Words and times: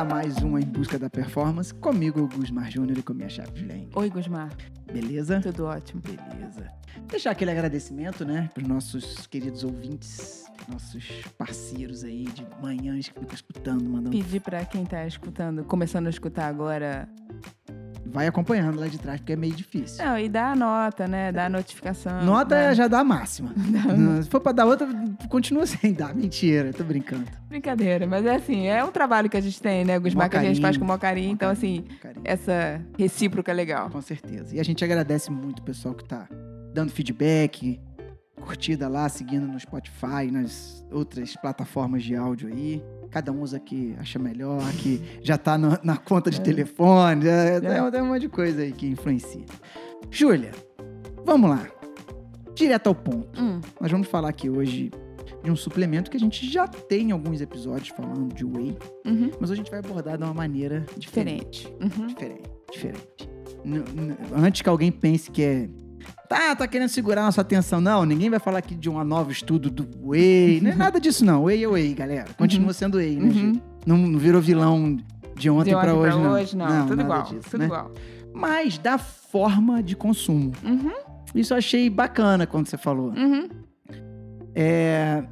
a 0.00 0.04
mais 0.04 0.42
um 0.42 0.56
Em 0.56 0.64
Busca 0.64 0.98
da 0.98 1.10
Performance. 1.10 1.74
Comigo, 1.74 2.22
o 2.22 2.26
Gusmar 2.26 2.70
Júnior 2.70 2.96
e 2.96 3.02
com 3.02 3.12
minha 3.12 3.28
chave 3.28 3.50
Julen. 3.54 3.90
Oi, 3.94 4.08
Gusmar. 4.08 4.50
Beleza? 4.90 5.40
Tudo 5.42 5.66
ótimo. 5.66 6.00
Beleza. 6.00 6.72
Deixar 7.06 7.32
aquele 7.32 7.50
agradecimento, 7.50 8.24
né, 8.24 8.48
para 8.54 8.62
os 8.62 8.68
nossos 8.68 9.26
queridos 9.26 9.62
ouvintes, 9.62 10.46
nossos 10.72 11.04
parceiros 11.36 12.02
aí 12.02 12.24
de 12.24 12.46
manhãs 12.62 13.10
que 13.10 13.20
ficam 13.20 13.34
escutando, 13.34 13.84
mandando. 13.84 14.16
Pedir 14.16 14.40
pra 14.40 14.64
quem 14.64 14.86
tá 14.86 15.06
escutando, 15.06 15.64
começando 15.64 16.06
a 16.06 16.10
escutar 16.10 16.46
agora. 16.46 17.06
Vai 18.12 18.26
acompanhando 18.26 18.78
lá 18.78 18.88
de 18.88 18.98
trás, 18.98 19.20
porque 19.20 19.32
é 19.32 19.36
meio 19.36 19.54
difícil. 19.54 20.04
Não, 20.04 20.18
e 20.18 20.28
dá 20.28 20.52
a 20.52 20.56
nota, 20.56 21.06
né? 21.06 21.30
Dá 21.30 21.46
a 21.46 21.48
notificação. 21.48 22.24
Nota 22.24 22.54
né? 22.54 22.74
já 22.74 22.88
dá 22.88 23.00
a 23.00 23.04
máxima. 23.04 23.52
Não, 23.56 24.22
Se 24.22 24.28
for 24.28 24.40
pra 24.40 24.52
dar 24.52 24.66
outra, 24.66 24.88
continua 25.28 25.64
sem 25.66 25.92
dar. 25.92 26.14
Mentira, 26.14 26.72
tô 26.72 26.82
brincando. 26.82 27.26
Brincadeira, 27.48 28.06
mas 28.06 28.26
é 28.26 28.34
assim, 28.34 28.66
é 28.66 28.84
um 28.84 28.90
trabalho 28.90 29.28
que 29.30 29.36
a 29.36 29.40
gente 29.40 29.60
tem, 29.60 29.84
né, 29.84 29.98
Gusmar? 29.98 30.28
Que 30.28 30.36
a 30.36 30.42
gente 30.42 30.60
faz 30.60 30.76
com 30.76 30.84
o 30.84 30.86
maior 30.86 30.98
carinho. 30.98 31.32
Então, 31.32 31.50
assim, 31.50 31.84
Carinho. 32.00 32.22
essa 32.24 32.80
recíproca 32.98 33.50
é 33.50 33.54
legal. 33.54 33.90
Com 33.90 34.00
certeza. 34.00 34.54
E 34.54 34.60
a 34.60 34.64
gente 34.64 34.84
agradece 34.84 35.30
muito 35.30 35.60
o 35.60 35.62
pessoal 35.62 35.94
que 35.94 36.04
tá 36.04 36.28
dando 36.72 36.90
feedback, 36.90 37.80
curtida 38.40 38.88
lá, 38.88 39.08
seguindo 39.08 39.46
no 39.46 39.58
Spotify, 39.58 40.30
nas 40.30 40.84
outras 40.90 41.36
plataformas 41.36 42.02
de 42.02 42.16
áudio 42.16 42.48
aí. 42.48 42.82
Cada 43.10 43.32
um 43.32 43.42
usa 43.42 43.58
que 43.58 43.94
acha 43.98 44.18
melhor, 44.18 44.62
que 44.78 45.00
já 45.22 45.36
tá 45.36 45.58
no- 45.58 45.78
na 45.82 45.96
conta 45.96 46.30
de 46.30 46.38
É. 46.38 46.42
telefone, 46.42 47.24
já, 47.24 47.30
É. 47.32 47.90
tem, 47.90 48.00
um 48.02 48.06
monte 48.06 48.20
de 48.22 48.28
coisa 48.28 48.62
aí 48.62 48.72
que 48.72 48.86
influencia. 48.86 49.44
Júlia, 50.10 50.52
vamos 51.24 51.50
lá. 51.50 51.66
Direto 52.54 52.88
ao 52.88 52.94
ponto. 52.94 53.40
Hum, 53.40 53.60
Nós 53.80 53.90
vamos 53.90 54.06
falar 54.08 54.28
aqui 54.28 54.48
hoje 54.50 54.90
de 55.42 55.50
um 55.50 55.56
suplemento 55.56 56.10
que 56.10 56.16
a 56.16 56.20
gente 56.20 56.46
já 56.50 56.68
tem 56.68 57.10
alguns 57.12 57.40
episódios 57.40 57.88
falando 57.88 58.34
de 58.34 58.44
whey, 58.44 58.76
uhum. 59.06 59.30
mas 59.40 59.50
hoje 59.50 59.60
a 59.60 59.64
gente 59.64 59.70
vai 59.70 59.80
abordar 59.80 60.18
de 60.18 60.24
uma 60.24 60.34
maneira 60.34 60.84
diferente 60.98 61.66
Diferente. 61.68 61.74
Uhum. 62.00 62.06
diferente, 62.08 62.50
diferente. 62.70 63.30
N- 63.64 64.16
antes 64.36 64.60
que 64.62 64.68
alguém 64.68 64.92
pense 64.92 65.30
que 65.30 65.42
é. 65.42 65.68
Tá, 66.28 66.54
tá 66.54 66.66
querendo 66.66 66.88
segurar 66.88 67.22
nossa 67.22 67.40
atenção. 67.40 67.80
Não, 67.80 68.04
ninguém 68.04 68.30
vai 68.30 68.38
falar 68.38 68.58
aqui 68.58 68.74
de 68.74 68.88
um 68.88 69.02
novo 69.04 69.30
estudo 69.30 69.68
do 69.70 69.86
Whey. 70.10 70.60
Não 70.60 70.70
é 70.70 70.74
nada 70.74 71.00
disso, 71.00 71.24
não. 71.24 71.44
Whey 71.44 71.64
é 71.64 71.68
Whey, 71.68 71.94
galera. 71.94 72.26
Continua 72.38 72.72
sendo 72.72 72.98
Whey, 72.98 73.16
né, 73.16 73.24
Uhum. 73.24 73.32
Ju? 73.54 73.62
Não, 73.86 73.96
não 73.96 74.18
virou 74.18 74.40
vilão 74.40 74.96
de 75.36 75.50
ontem, 75.50 75.70
De 75.70 75.74
ontem 75.74 75.80
pra 75.80 75.94
hoje, 75.94 76.18
não. 76.18 76.32
hoje, 76.32 76.56
não. 76.56 76.86
tudo 76.86 76.96
nada 76.96 77.02
igual. 77.02 77.22
disso, 77.24 77.50
tudo 77.50 77.58
né? 77.60 77.66
igual. 77.66 77.90
Mas 78.34 78.78
da 78.78 78.98
forma 78.98 79.82
de 79.82 79.96
consumo. 79.96 80.52
Uhum, 80.64 80.92
Isso 81.34 81.52
eu 81.52 81.58
achei 81.58 81.88
bacana 81.90 82.46
quando 82.46 82.66
você 82.68 82.76
falou. 82.76 83.10
uhum. 83.16 83.48
É. 84.54 85.24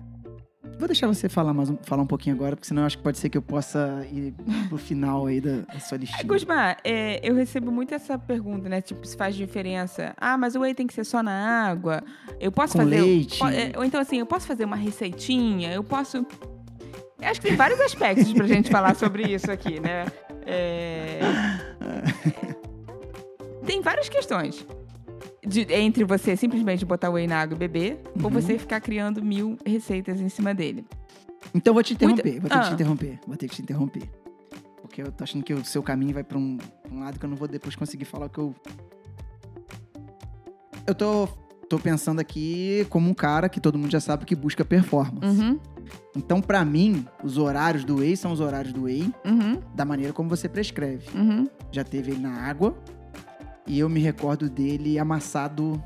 Vou 0.79 0.87
deixar 0.87 1.09
você 1.09 1.29
falar, 1.29 1.53
mais 1.53 1.69
um, 1.71 1.77
falar 1.83 2.03
um 2.03 2.07
pouquinho 2.07 2.37
agora, 2.37 2.55
porque 2.55 2.69
senão 2.69 2.83
eu 2.83 2.87
acho 2.87 2.97
que 2.99 3.03
pode 3.03 3.19
ser 3.19 3.29
que 3.29 3.37
eu 3.37 3.43
possa 3.43 4.07
ir 4.13 4.33
pro 4.69 4.79
final 4.79 5.27
aí 5.27 5.41
da, 5.41 5.63
da 5.73 5.81
sua 5.81 5.99
listinha. 5.99 6.23
Gusmar, 6.25 6.77
é, 6.85 7.19
eu 7.29 7.35
recebo 7.35 7.73
muito 7.73 7.93
essa 7.95 8.17
pergunta, 8.17 8.69
né? 8.69 8.81
Tipo, 8.81 9.05
se 9.05 9.17
faz 9.17 9.35
diferença. 9.35 10.15
Ah, 10.17 10.39
mas 10.39 10.55
o 10.55 10.61
whey 10.61 10.75
tem 10.75 10.87
que 10.87 10.95
ser 10.95 11.03
só 11.05 11.21
na 11.21 11.33
água. 11.69 12.01
Eu 12.39 12.53
posso 12.53 12.75
Com 12.75 12.85
fazer. 12.85 13.01
leite. 13.01 13.39
po- 13.41 13.49
é, 13.49 13.73
ou 13.77 13.85
então, 13.85 14.01
assim, 14.01 14.19
eu 14.21 14.27
posso 14.27 14.47
fazer 14.47 14.65
uma 14.65 14.77
receitinha, 14.77 15.73
eu 15.73 15.83
posso. 15.83 16.19
Eu 16.19 17.29
acho 17.29 17.41
que 17.41 17.49
tem 17.49 17.57
vários 17.57 17.81
aspectos 17.81 18.33
pra 18.33 18.47
gente 18.47 18.71
falar 18.71 18.95
sobre 18.95 19.25
isso 19.25 19.51
aqui, 19.51 19.81
né? 19.81 20.07
É, 20.47 21.19
Tem 23.67 23.83
várias 23.83 24.09
questões. 24.09 24.65
De- 25.49 25.73
entre 25.73 26.05
você 26.05 26.37
simplesmente 26.37 26.85
botar 26.85 27.09
o 27.11 27.15
whey 27.15 27.27
na 27.27 27.41
água 27.41 27.55
e 27.55 27.59
beber, 27.59 28.01
ou 28.17 28.25
Uhum. 28.25 28.31
você 28.31 28.59
ficar 28.59 28.81
criando 28.81 29.23
mil 29.25 29.57
receitas 29.65 30.21
em 30.21 30.29
cima 30.29 30.55
dele. 30.55 30.85
Então 31.55 31.73
vou 31.73 31.83
te 31.83 31.95
interromper, 31.95 32.41
vou 32.41 32.49
ter 32.51 32.59
que 32.59 32.65
te 32.65 32.71
Ah. 32.71 32.75
interromper, 32.75 33.19
vou 33.27 33.37
ter 33.37 33.49
que 33.49 33.55
te 33.57 33.63
interromper. 33.63 34.11
Porque 34.83 35.03
eu 35.03 35.11
tô 35.13 35.25
achando 35.25 35.43
que 35.43 35.55
o 35.55 35.65
seu 35.65 35.83
caminho 35.83 36.13
vai 36.15 36.23
pra 36.25 36.37
um, 36.39 36.59
um 36.91 37.01
lado 37.01 37.19
que 37.19 37.25
eu 37.25 37.31
não 37.31 37.37
vou 37.37 37.49
depois 37.49 37.75
conseguir 37.77 38.05
falar 38.05 38.27
o 38.27 38.31
que 38.31 38.39
eu. 38.39 38.55
Eu 40.87 40.95
tô, 40.95 41.27
tô 41.69 41.79
pensando 41.79 42.21
aqui 42.21 42.87
como 42.89 43.09
um 43.11 43.15
cara 43.15 43.49
que 43.49 43.61
todo 43.61 43.79
mundo 43.79 43.91
já 43.91 44.01
sabe 44.01 44.25
que 44.25 44.35
busca 44.35 44.65
performance. 44.65 45.41
Uhum, 45.41 45.59
Então, 46.17 46.41
pra 46.41 46.65
mim, 46.65 47.07
os 47.23 47.39
horários 47.39 47.85
do 47.85 47.97
whey 47.99 48.17
são 48.17 48.33
os 48.33 48.41
horários 48.41 48.73
do 48.73 48.85
whey 48.85 49.13
uhum, 49.25 49.61
da 49.75 49.85
maneira 49.85 50.13
como 50.13 50.29
você 50.29 50.49
prescreve. 50.49 51.07
uhum. 51.17 51.47
Já 51.71 51.85
teve 51.85 52.13
ele 52.13 52.21
na 52.21 52.33
água 52.43 52.77
e 53.69 53.79
eu 53.79 53.89
me 53.89 54.01
recordo 54.01 54.49
dele 54.49 54.99
amassado 54.99 55.83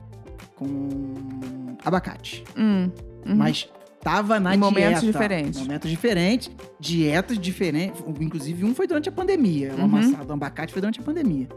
com 0.56 1.76
abacate. 1.84 2.44
Hum, 2.56 2.90
uhum. 3.26 3.34
Mas 3.36 3.68
tava 4.00 4.38
na 4.40 4.54
Em 4.54 4.58
momentos 4.58 5.00
dieta. 5.00 5.06
diferentes. 5.18 5.60
Momentos 5.60 5.90
diferentes, 5.90 6.50
dietas 6.78 7.38
diferentes. 7.38 8.02
Inclusive, 8.20 8.64
um 8.64 8.74
foi 8.74 8.86
durante 8.86 9.08
a 9.08 9.12
pandemia. 9.12 9.72
O 9.72 9.78
Uhum. 9.78 9.84
amassado 9.84 10.24
do 10.26 10.32
abacate 10.32 10.72
foi 10.72 10.80
durante 10.80 11.00
a 11.00 11.02
pandemia. 11.02 11.48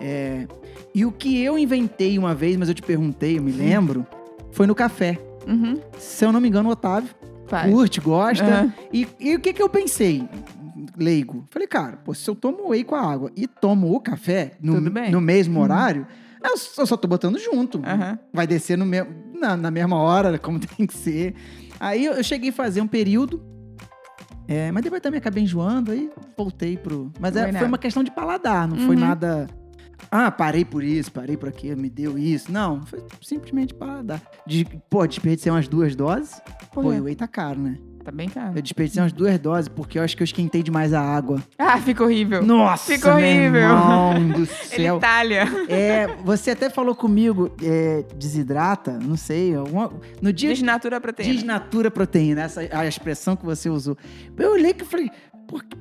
É, 0.00 0.46
E 0.94 1.04
o 1.04 1.12
que 1.12 1.40
eu 1.42 1.58
inventei 1.58 2.18
uma 2.18 2.34
vez, 2.34 2.56
mas 2.56 2.68
eu 2.68 2.74
te 2.74 2.82
perguntei, 2.82 3.38
eu 3.38 3.42
me 3.42 3.52
lembro, 3.52 4.06
foi 4.52 4.66
no 4.66 4.74
café. 4.74 5.18
Uhum, 5.46 5.80
Se 5.98 6.24
eu 6.24 6.32
não 6.32 6.40
me 6.40 6.48
engano, 6.48 6.68
o 6.68 6.72
Otávio 6.72 7.10
faz. 7.46 7.70
curte, 7.70 8.00
gosta. 8.00 8.44
Aham. 8.44 8.72
E, 8.92 9.06
e 9.20 9.34
o 9.36 9.40
que, 9.40 9.52
que 9.52 9.62
eu 9.62 9.68
pensei? 9.68 10.28
Leigo. 10.98 11.44
Falei, 11.50 11.68
cara, 11.68 11.96
pô, 11.98 12.12
se 12.14 12.28
eu 12.28 12.34
tomo 12.34 12.68
whey 12.70 12.84
com 12.84 12.94
a 12.94 13.00
água 13.00 13.30
e 13.36 13.46
tomo 13.46 13.94
o 13.94 14.00
café 14.00 14.52
no. 14.60 14.74
Uhum. 14.74 15.10
no 15.10 15.20
mesmo 15.20 15.60
horário, 15.60 16.06
eu 16.42 16.56
só, 16.56 16.82
eu 16.82 16.86
só 16.86 16.96
tô 16.96 17.06
botando 17.08 17.38
junto. 17.38 17.80
Aham. 17.84 18.18
Vai 18.32 18.46
descer 18.46 18.76
no 18.76 18.84
me- 18.86 19.06
na, 19.38 19.56
na 19.56 19.70
mesma 19.70 19.96
hora, 19.96 20.36
como 20.40 20.58
tem 20.58 20.86
que 20.86 20.94
ser. 20.96 21.34
Aí 21.78 22.04
eu, 22.04 22.14
eu 22.14 22.24
cheguei 22.24 22.50
a 22.50 22.52
fazer 22.52 22.80
um 22.80 22.86
período, 22.88 23.40
é, 24.46 24.72
mas 24.72 24.82
depois 24.82 25.00
também 25.02 25.18
acabei 25.18 25.42
enjoando, 25.44 25.92
aí 25.92 26.10
voltei 26.36 26.76
pro. 26.76 27.12
Mas 27.20 27.36
é, 27.36 27.44
foi 27.50 27.58
foi 27.60 27.68
uma 27.68 27.78
questão 27.78 28.02
de 28.02 28.10
paladar, 28.10 28.66
não 28.66 28.76
foi 28.78 28.94
Uhum. 28.96 29.00
nada. 29.02 29.46
Ah, 30.10 30.30
parei 30.30 30.64
por 30.64 30.82
isso, 30.82 31.12
parei 31.12 31.36
por 31.36 31.48
aquilo, 31.48 31.78
me 31.80 31.90
deu 31.90 32.16
isso. 32.16 32.50
Não, 32.50 32.86
foi 32.86 33.02
simplesmente 33.20 33.74
paladar. 33.74 34.22
De, 34.46 34.64
pô, 34.88 35.06
desperdicei 35.06 35.50
umas 35.52 35.68
duas 35.68 35.94
doses. 35.94 36.40
Pô, 36.72 36.80
o 36.82 37.02
whey 37.02 37.14
tá 37.14 37.26
caro, 37.28 37.60
né? 37.60 37.76
Tá 38.04 38.10
bem 38.10 38.28
caro. 38.28 38.52
Eu 38.56 38.62
desperdicei 38.62 39.02
umas 39.02 39.12
duas 39.12 39.38
doses 39.38 39.68
porque 39.68 39.98
eu 39.98 40.02
acho 40.02 40.16
que 40.16 40.22
eu 40.22 40.24
esquentei 40.24 40.62
demais 40.62 40.94
a 40.94 41.00
água. 41.00 41.42
Ah, 41.58 41.78
fica 41.78 42.02
horrível. 42.02 42.42
Nossa, 42.42 42.92
Ficou 42.92 43.14
meu 43.14 43.20
horrível. 43.22 43.60
irmão 43.60 44.28
do 44.30 44.38
Ele 44.72 44.84
céu. 44.84 44.98
talha. 44.98 45.44
É, 45.68 46.06
você 46.24 46.52
até 46.52 46.70
falou 46.70 46.94
comigo, 46.94 47.50
é, 47.62 48.04
desidrata, 48.16 48.92
não 48.98 49.16
sei, 49.16 49.54
alguma, 49.54 49.92
no 50.22 50.32
dia 50.32 50.50
Desnatura 50.50 51.00
proteína. 51.00 51.34
desnatura 51.34 51.90
proteína, 51.90 52.42
essa 52.42 52.60
a 52.72 52.86
expressão 52.86 53.36
que 53.36 53.44
você 53.44 53.68
usou. 53.68 53.96
Eu 54.38 54.52
olhei 54.52 54.72
que 54.72 54.84
falei, 54.84 55.10
que 55.10 55.76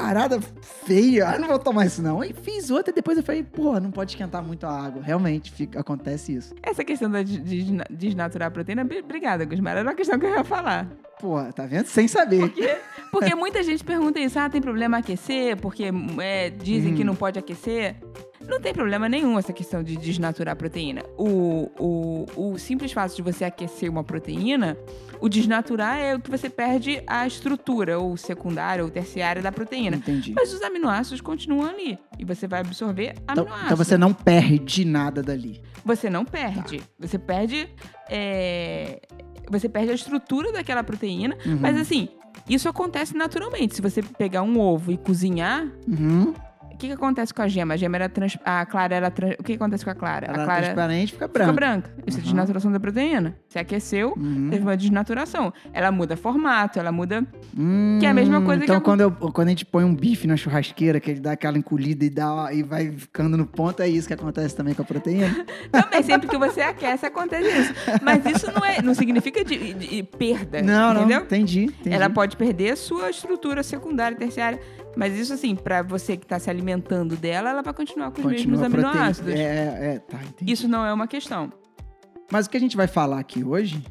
parada 0.00 0.40
feia, 0.40 1.28
ah, 1.28 1.38
não 1.38 1.48
vou 1.48 1.58
tomar 1.58 1.86
isso 1.86 2.02
não. 2.02 2.20
Aí 2.20 2.32
fiz 2.32 2.70
outra 2.70 2.90
e 2.90 2.94
depois 2.94 3.16
eu 3.18 3.24
falei, 3.24 3.42
pô, 3.42 3.78
não 3.80 3.90
pode 3.90 4.12
esquentar 4.12 4.42
muito 4.42 4.66
a 4.66 4.70
água. 4.70 5.02
Realmente 5.02 5.50
fica- 5.50 5.80
acontece 5.80 6.34
isso. 6.34 6.54
Essa 6.62 6.84
questão 6.84 7.10
da 7.10 7.22
de- 7.22 7.38
de- 7.38 7.78
desnaturar 7.90 8.48
a 8.48 8.50
proteína, 8.50 8.84
bri- 8.84 9.00
obrigada, 9.00 9.44
Gusmar. 9.44 9.76
Era 9.76 9.88
uma 9.88 9.94
questão 9.94 10.18
que 10.18 10.26
eu 10.26 10.30
ia 10.34 10.44
falar. 10.44 10.86
Pô, 11.18 11.42
tá 11.54 11.64
vendo? 11.66 11.86
Sem 11.86 12.06
saber. 12.06 12.40
Porque, 12.40 12.76
porque 13.10 13.34
muita 13.34 13.62
gente 13.62 13.82
pergunta 13.82 14.20
isso. 14.20 14.38
Ah, 14.38 14.50
tem 14.50 14.60
problema 14.60 14.98
aquecer? 14.98 15.56
Porque 15.56 15.84
é, 16.20 16.50
dizem 16.50 16.94
que 16.94 17.02
Hum. 17.02 17.06
não 17.06 17.14
pode 17.16 17.38
aquecer. 17.38 17.96
Não 18.48 18.60
tem 18.60 18.72
problema 18.72 19.08
nenhum 19.08 19.38
essa 19.38 19.52
questão 19.52 19.82
de 19.82 19.96
desnaturar 19.96 20.52
a 20.52 20.56
proteína. 20.56 21.02
O, 21.18 21.70
o, 21.78 22.52
o 22.52 22.58
simples 22.58 22.92
fato 22.92 23.14
de 23.16 23.22
você 23.22 23.44
aquecer 23.44 23.90
uma 23.90 24.04
proteína, 24.04 24.76
o 25.20 25.28
desnaturar 25.28 25.98
é 25.98 26.14
o 26.14 26.20
que 26.20 26.30
você 26.30 26.48
perde 26.48 27.02
a 27.06 27.26
estrutura, 27.26 27.98
ou 27.98 28.16
secundária, 28.16 28.84
ou 28.84 28.90
terciária 28.90 29.42
da 29.42 29.50
proteína. 29.50 29.96
Entendi. 29.96 30.32
Mas 30.34 30.52
os 30.52 30.62
aminoácidos 30.62 31.20
continuam 31.20 31.68
ali. 31.68 31.98
E 32.18 32.24
você 32.24 32.46
vai 32.46 32.60
absorver 32.60 33.14
Então, 33.22 33.44
aminoácidos. 33.44 33.64
então 33.66 33.76
você 33.76 33.98
não 33.98 34.12
perde 34.12 34.84
nada 34.84 35.22
dali. 35.22 35.60
Você 35.84 36.08
não 36.10 36.24
perde. 36.24 36.80
Você 36.98 37.18
perde. 37.18 37.68
é, 38.08 39.00
Você 39.50 39.68
perde 39.68 39.90
a 39.90 39.94
estrutura 39.94 40.52
daquela 40.52 40.82
proteína. 40.84 41.36
Uhum. 41.46 41.58
Mas 41.60 41.76
assim, 41.78 42.08
isso 42.48 42.68
acontece 42.68 43.16
naturalmente. 43.16 43.74
Se 43.76 43.82
você 43.82 44.02
pegar 44.02 44.42
um 44.42 44.58
ovo 44.60 44.92
e 44.92 44.96
cozinhar, 44.96 45.66
Uhum. 45.88 46.32
O 46.76 46.78
que, 46.78 46.88
que 46.88 46.92
acontece 46.92 47.32
com 47.32 47.40
a 47.42 47.48
gema? 47.48 47.72
A 47.74 47.76
gema 47.76 47.96
era 47.96 48.08
trans... 48.08 48.36
A 48.44 48.66
clara 48.66 48.94
era. 48.94 49.10
trans- 49.10 49.34
O 49.34 49.42
que, 49.42 49.44
que 49.44 49.52
acontece 49.54 49.82
com 49.84 49.90
a 49.90 49.94
clara? 49.94 50.26
Ela 50.26 50.38
a 50.38 50.42
é 50.42 50.44
clara 50.44 50.62
transparente 50.62 51.12
fica 51.14 51.26
fica 51.26 51.38
branca. 51.38 51.52
branca. 51.54 51.90
Isso 52.06 52.18
é 52.18 52.20
Uhum. 52.20 52.24
desnaturação 52.26 52.70
da 52.70 52.78
proteína. 52.78 53.34
Você 53.48 53.58
aqueceu, 53.58 54.12
Uhum. 54.16 54.48
teve 54.50 54.62
uma 54.62 54.76
desnaturação. 54.76 55.52
Ela 55.72 55.90
muda 55.90 56.16
formato, 56.16 56.78
ela 56.78 56.92
muda. 56.92 57.26
Hum, 57.56 57.96
Que 57.98 58.04
é 58.06 58.10
a 58.10 58.14
mesma 58.14 58.42
coisa 58.42 58.60
que 58.60 58.70
então 58.70 58.80
quando, 58.80 59.00
eu- 59.00 59.10
quando 59.10 59.48
a 59.48 59.50
gente 59.50 59.64
põe 59.64 59.84
um 59.84 59.94
bife 59.94 60.26
na 60.26 60.36
churrasqueira, 60.36 61.00
que 61.00 61.10
ele 61.10 61.20
dá 61.20 61.32
aquela 61.32 61.56
encolhida 61.56 62.04
e, 62.04 62.10
dá, 62.10 62.50
e 62.52 62.62
vai 62.62 62.90
ficando 62.92 63.36
no 63.38 63.46
ponto, 63.46 63.80
é 63.82 63.88
isso 63.88 64.06
que 64.06 64.12
acontece 64.14 64.54
também 64.54 64.74
com 64.74 64.82
a 64.82 64.84
proteína? 64.84 65.46
Também, 65.72 66.02
sempre 66.02 66.28
que 66.28 66.36
você 66.36 66.60
aquece, 66.60 67.06
acontece 67.06 67.48
isso. 67.48 67.72
Mas 68.02 68.24
isso 68.26 68.50
não, 68.52 68.64
é, 68.64 68.82
não 68.82 68.94
significa 68.94 69.42
de, 69.44 69.72
de 69.74 70.02
perda. 70.02 70.60
não, 70.62 70.92
não, 70.92 71.00
entendeu? 71.00 71.22
entendi, 71.22 71.64
entendi. 71.64 71.94
Ela 71.96 72.10
pode 72.10 72.36
perder 72.36 72.72
a 72.72 72.76
sua 72.76 73.08
estrutura 73.10 73.62
secundária 73.62 74.16
terciária. 74.16 74.60
Mas 74.96 75.16
isso, 75.16 75.32
assim, 75.34 75.54
pra 75.54 75.82
você 75.82 76.16
que 76.16 76.26
tá 76.26 76.38
se 76.38 76.48
alimentando 76.48 77.16
dela, 77.16 77.50
ela 77.50 77.62
vai 77.62 77.74
continuar 77.74 78.10
com 78.10 78.20
os 78.20 78.26
Continua 78.26 78.58
mesmos 78.58 78.62
aminoácidos. 78.62 79.34
É, 79.34 79.94
é, 79.94 79.98
tá, 79.98 80.18
entendi. 80.22 80.50
Isso 80.50 80.66
não 80.66 80.84
é 80.84 80.92
uma 80.92 81.06
questão. 81.06 81.52
Mas 82.32 82.46
o 82.46 82.50
que 82.50 82.56
a 82.56 82.60
gente 82.60 82.76
vai 82.76 82.86
falar 82.86 83.20
aqui 83.20 83.44
hoje 83.44 83.84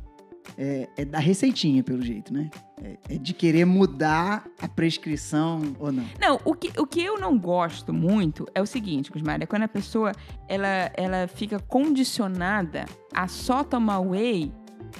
é, 0.57 0.89
é 0.97 1.05
da 1.05 1.19
receitinha, 1.19 1.83
pelo 1.83 2.01
jeito, 2.01 2.33
né? 2.33 2.49
É, 2.81 3.15
é 3.15 3.17
de 3.17 3.33
querer 3.33 3.65
mudar 3.65 4.45
a 4.61 4.67
prescrição 4.67 5.61
ou 5.79 5.91
não. 5.91 6.05
Não, 6.19 6.39
o 6.43 6.53
que, 6.53 6.71
o 6.79 6.85
que 6.85 7.01
eu 7.01 7.19
não 7.19 7.37
gosto 7.37 7.93
muito 7.93 8.45
é 8.53 8.61
o 8.61 8.65
seguinte, 8.65 9.11
Cusmar, 9.11 9.41
é 9.41 9.45
quando 9.45 9.63
a 9.63 9.67
pessoa 9.67 10.11
ela, 10.47 10.91
ela 10.95 11.27
fica 11.27 11.59
condicionada 11.59 12.85
a 13.13 13.27
só 13.27 13.63
tomar 13.63 13.99
whey 13.99 14.51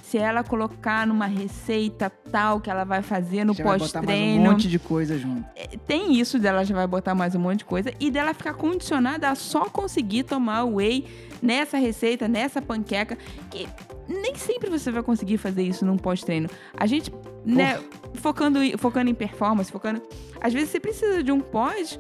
se 0.04 0.18
ela 0.18 0.44
colocar 0.44 1.06
numa 1.06 1.26
receita 1.26 2.10
tal 2.32 2.60
que 2.60 2.70
ela 2.70 2.84
vai 2.84 3.02
fazer 3.02 3.44
no 3.44 3.54
mais 3.54 3.60
um 3.60 3.64
pós-treino. 3.64 4.44
monte 4.44 4.68
de 4.68 4.80
coisa 4.80 5.18
junto. 5.18 5.46
Tem 5.88 6.20
isso 6.20 6.40
dela 6.40 6.64
já 6.64 6.76
vai 6.76 6.88
botar 6.88 7.16
mais 7.16 7.36
um 7.36 7.40
monte 7.40 7.60
de 7.60 7.66
coisa 7.66 7.92
e 8.00 8.12
dela 8.12 8.34
ficar 8.34 8.54
condicionada 8.54 9.30
a 9.30 9.36
só 9.36 9.66
conseguir 9.66 10.24
tomar 10.24 10.64
whey 10.64 11.06
nessa 11.42 11.78
receita, 11.78 12.28
nessa 12.28 12.62
panqueca, 12.62 13.18
que 13.50 13.68
nem 14.08 14.36
sempre 14.36 14.70
você 14.70 14.92
vai 14.92 15.04
conseguir 15.04 15.38
fazer 15.38 15.64
isso 15.64 15.86
num 15.86 15.98
pós-treino. 15.98 16.50
A 16.78 16.86
gente, 16.86 17.12
né, 17.44 17.80
focando, 18.16 18.60
focando 18.78 19.10
em 19.10 19.16
performance, 19.16 19.72
focando. 19.72 20.02
Às 20.40 20.54
vezes 20.54 20.70
você 20.70 20.80
precisa 20.80 21.24
de 21.24 21.32
um 21.32 21.40
pós. 21.40 22.00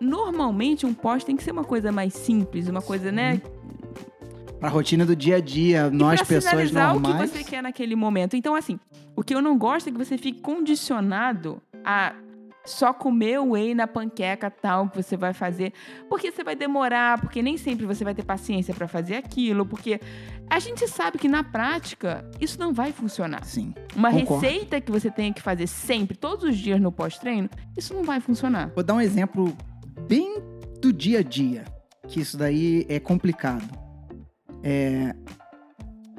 Normalmente, 0.00 0.86
um 0.86 0.94
pós 0.94 1.24
tem 1.24 1.36
que 1.36 1.42
ser 1.42 1.50
uma 1.52 1.64
coisa 1.64 1.90
mais 1.92 2.14
simples, 2.14 2.68
uma 2.68 2.82
coisa, 2.82 3.12
né? 3.12 3.40
Pra 4.58 4.68
rotina 4.68 5.06
do 5.06 5.14
dia 5.14 5.36
a 5.36 5.40
dia, 5.40 5.88
nós, 5.90 6.20
e 6.20 6.24
pra 6.24 6.36
pessoas 6.36 6.72
normais. 6.72 7.30
o 7.30 7.32
que 7.32 7.38
você 7.38 7.44
quer 7.44 7.62
naquele 7.62 7.94
momento. 7.94 8.36
Então, 8.36 8.54
assim, 8.54 8.78
o 9.14 9.22
que 9.22 9.34
eu 9.34 9.40
não 9.40 9.56
gosto 9.56 9.88
é 9.88 9.92
que 9.92 9.98
você 9.98 10.18
fique 10.18 10.40
condicionado 10.40 11.62
a 11.84 12.12
só 12.64 12.92
comer 12.92 13.40
o 13.40 13.52
whey 13.52 13.74
na 13.74 13.86
panqueca 13.86 14.50
tal 14.50 14.88
que 14.88 15.02
você 15.02 15.16
vai 15.16 15.32
fazer, 15.32 15.72
porque 16.08 16.30
você 16.30 16.44
vai 16.44 16.54
demorar, 16.54 17.20
porque 17.20 17.42
nem 17.42 17.56
sempre 17.56 17.86
você 17.86 18.04
vai 18.04 18.14
ter 18.14 18.24
paciência 18.24 18.74
pra 18.74 18.86
fazer 18.86 19.16
aquilo, 19.16 19.64
porque 19.64 20.00
a 20.50 20.58
gente 20.58 20.86
sabe 20.86 21.18
que 21.18 21.28
na 21.28 21.42
prática 21.42 22.28
isso 22.40 22.58
não 22.60 22.72
vai 22.72 22.92
funcionar. 22.92 23.44
Sim. 23.44 23.72
Uma 23.96 24.10
Concordo. 24.10 24.44
receita 24.44 24.80
que 24.80 24.92
você 24.92 25.10
tenha 25.10 25.32
que 25.32 25.40
fazer 25.40 25.66
sempre, 25.66 26.16
todos 26.16 26.44
os 26.44 26.56
dias 26.56 26.80
no 26.80 26.92
pós-treino, 26.92 27.48
isso 27.76 27.94
não 27.94 28.02
vai 28.04 28.20
funcionar. 28.20 28.70
Vou 28.74 28.84
dar 28.84 28.94
um 28.94 29.00
exemplo 29.00 29.56
bem 30.06 30.42
do 30.80 30.92
dia 30.92 31.20
a 31.20 31.22
dia, 31.22 31.64
que 32.06 32.20
isso 32.20 32.36
daí 32.36 32.84
é 32.88 33.00
complicado. 33.00 33.87
É, 34.62 35.14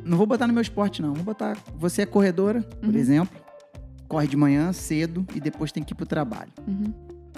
Não 0.04 0.18
vou 0.18 0.26
botar 0.26 0.48
no 0.48 0.54
meu 0.54 0.62
esporte, 0.62 1.02
não. 1.02 1.14
Vou 1.14 1.24
botar. 1.26 1.58
Você 1.76 2.04
é 2.04 2.06
corredora, 2.06 2.62
por 2.62 2.90
Uhum. 2.90 2.96
exemplo. 3.00 3.38
Corre 4.08 4.28
de 4.28 4.38
manhã 4.38 4.72
cedo 4.74 5.26
e 5.36 5.40
depois 5.42 5.72
tem 5.74 5.84
que 5.84 5.94
ir 5.94 5.96
pro 5.96 6.06
trabalho. 6.06 6.52
Uhum. 6.68 6.94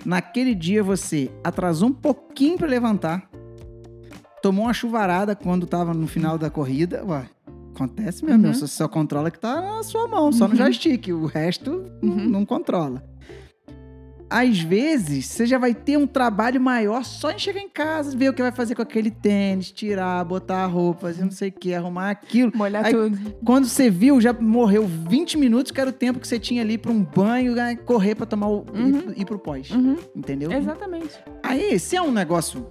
Naquele 0.05 0.53
dia 0.55 0.83
você 0.83 1.29
atrasou 1.43 1.89
um 1.89 1.93
pouquinho 1.93 2.57
pra 2.57 2.67
levantar, 2.67 3.27
tomou 4.41 4.65
uma 4.65 4.73
chuvarada 4.73 5.35
quando 5.35 5.65
tava 5.67 5.93
no 5.93 6.07
final 6.07 6.37
da 6.37 6.49
corrida. 6.49 7.03
Ué, 7.05 7.25
acontece 7.75 8.23
mesmo, 8.23 8.45
Uhum. 8.47 8.53
você 8.53 8.67
só 8.67 8.87
controla 8.87 9.29
que 9.31 9.39
tá 9.39 9.59
na 9.59 9.83
sua 9.83 10.07
mão, 10.07 10.31
só 10.31 10.45
no 10.47 10.51
Uhum. 10.51 10.57
joystick. 10.57 11.07
O 11.09 11.25
resto 11.25 11.91
não- 12.01 12.09
Uhum. 12.13 12.29
não 12.29 12.45
controla. 12.45 13.03
Às 14.33 14.61
vezes, 14.61 15.25
você 15.25 15.45
já 15.45 15.57
vai 15.57 15.73
ter 15.73 15.97
um 15.97 16.07
trabalho 16.07 16.59
maior 16.61 17.03
só 17.03 17.31
em 17.31 17.37
chegar 17.37 17.59
em 17.59 17.67
casa, 17.67 18.15
ver 18.17 18.29
o 18.29 18.33
que 18.33 18.41
vai 18.41 18.51
fazer 18.53 18.75
com 18.75 18.81
aquele 18.81 19.11
tênis, 19.11 19.71
tirar, 19.71 20.23
botar 20.23 20.63
a 20.63 20.65
roupa, 20.65 21.01
fazer 21.01 21.23
não 21.25 21.31
sei 21.31 21.49
o 21.49 21.51
que, 21.51 21.73
arrumar 21.73 22.09
aquilo. 22.11 22.49
Molhar 22.55 22.85
Aí- 22.85 22.93
tudo. 22.93 23.17
Quando 23.45 23.65
você 23.67 23.89
viu, 23.89 24.21
já 24.21 24.31
morreu 24.31 24.87
20 24.87 25.37
minutos, 25.37 25.69
que 25.69 25.81
era 25.81 25.89
o 25.89 25.93
tempo 25.93 26.17
que 26.17 26.25
você 26.27 26.39
tinha 26.39 26.61
ali 26.61 26.77
pra 26.77 26.93
um 26.93 27.03
banho, 27.03 27.53
né, 27.53 27.75
correr 27.75 28.15
pra 28.15 28.25
tomar 28.25 28.47
o. 28.47 28.65
Uhum. 28.73 28.87
ir, 28.87 29.01
pro- 29.03 29.13
ir 29.21 29.25
pro 29.25 29.39
pós. 29.39 29.69
Uhum. 29.71 29.97
Entendeu? 30.15 30.49
Exatamente. 30.51 31.19
Aí, 31.43 31.77
se 31.77 31.97
é 31.97 32.01
um 32.01 32.11
negócio 32.11 32.65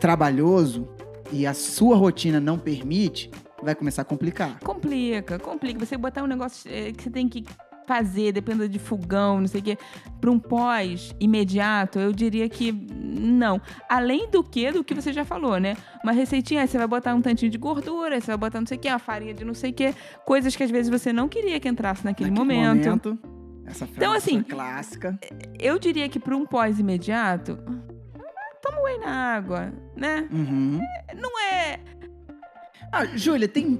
trabalhoso 0.00 0.88
e 1.30 1.46
a 1.46 1.54
sua 1.54 1.96
rotina 1.96 2.40
não 2.40 2.58
permite, 2.58 3.30
vai 3.62 3.74
começar 3.74 4.02
a 4.02 4.04
complicar. 4.04 4.58
Complica, 4.60 5.38
complica. 5.38 5.84
Você 5.86 5.96
botar 5.96 6.22
um 6.22 6.26
negócio 6.26 6.68
eh, 6.68 6.90
que 6.92 7.02
você 7.04 7.10
tem 7.10 7.28
que 7.28 7.44
fazer, 7.92 8.32
dependendo 8.32 8.68
de 8.68 8.78
fogão, 8.78 9.40
não 9.40 9.46
sei 9.46 9.60
o 9.60 9.64
quê, 9.64 9.78
para 10.20 10.30
um 10.30 10.38
pós 10.38 11.14
imediato, 11.20 11.98
eu 11.98 12.10
diria 12.12 12.48
que 12.48 12.72
não. 12.72 13.60
Além 13.88 14.30
do 14.30 14.42
que, 14.42 14.72
do 14.72 14.82
que 14.82 14.94
você 14.94 15.12
já 15.12 15.24
falou, 15.24 15.58
né? 15.60 15.76
Uma 16.02 16.12
receitinha, 16.12 16.62
aí 16.62 16.68
você 16.68 16.78
vai 16.78 16.86
botar 16.86 17.14
um 17.14 17.20
tantinho 17.20 17.50
de 17.50 17.58
gordura, 17.58 18.18
você 18.18 18.28
vai 18.28 18.36
botar 18.38 18.60
não 18.60 18.66
sei 18.66 18.78
o 18.78 18.80
quê, 18.80 18.88
uma 18.88 18.98
farinha 18.98 19.34
de 19.34 19.44
não 19.44 19.52
sei 19.52 19.70
o 19.70 19.74
quê, 19.74 19.94
coisas 20.24 20.56
que 20.56 20.62
às 20.62 20.70
vezes 20.70 20.88
você 20.90 21.12
não 21.12 21.28
queria 21.28 21.60
que 21.60 21.68
entrasse 21.68 22.02
naquele, 22.04 22.30
Naquele 22.30 22.58
momento. 22.58 23.18
essa 23.66 23.86
frase 23.86 23.96
Então, 23.96 24.12
assim, 24.14 24.42
clássica. 24.42 25.18
Eu 25.60 25.78
diria 25.78 26.08
que 26.08 26.18
para 26.18 26.34
um 26.34 26.46
pós 26.46 26.78
imediato, 26.78 27.58
toma 28.62 28.80
whey 28.84 28.98
na 29.00 29.34
água, 29.34 29.70
né? 29.94 30.26
Uhum. 30.32 30.80
Não 31.14 31.38
é. 31.40 31.78
Ah, 32.90 33.04
Júlia, 33.14 33.48
tem 33.48 33.78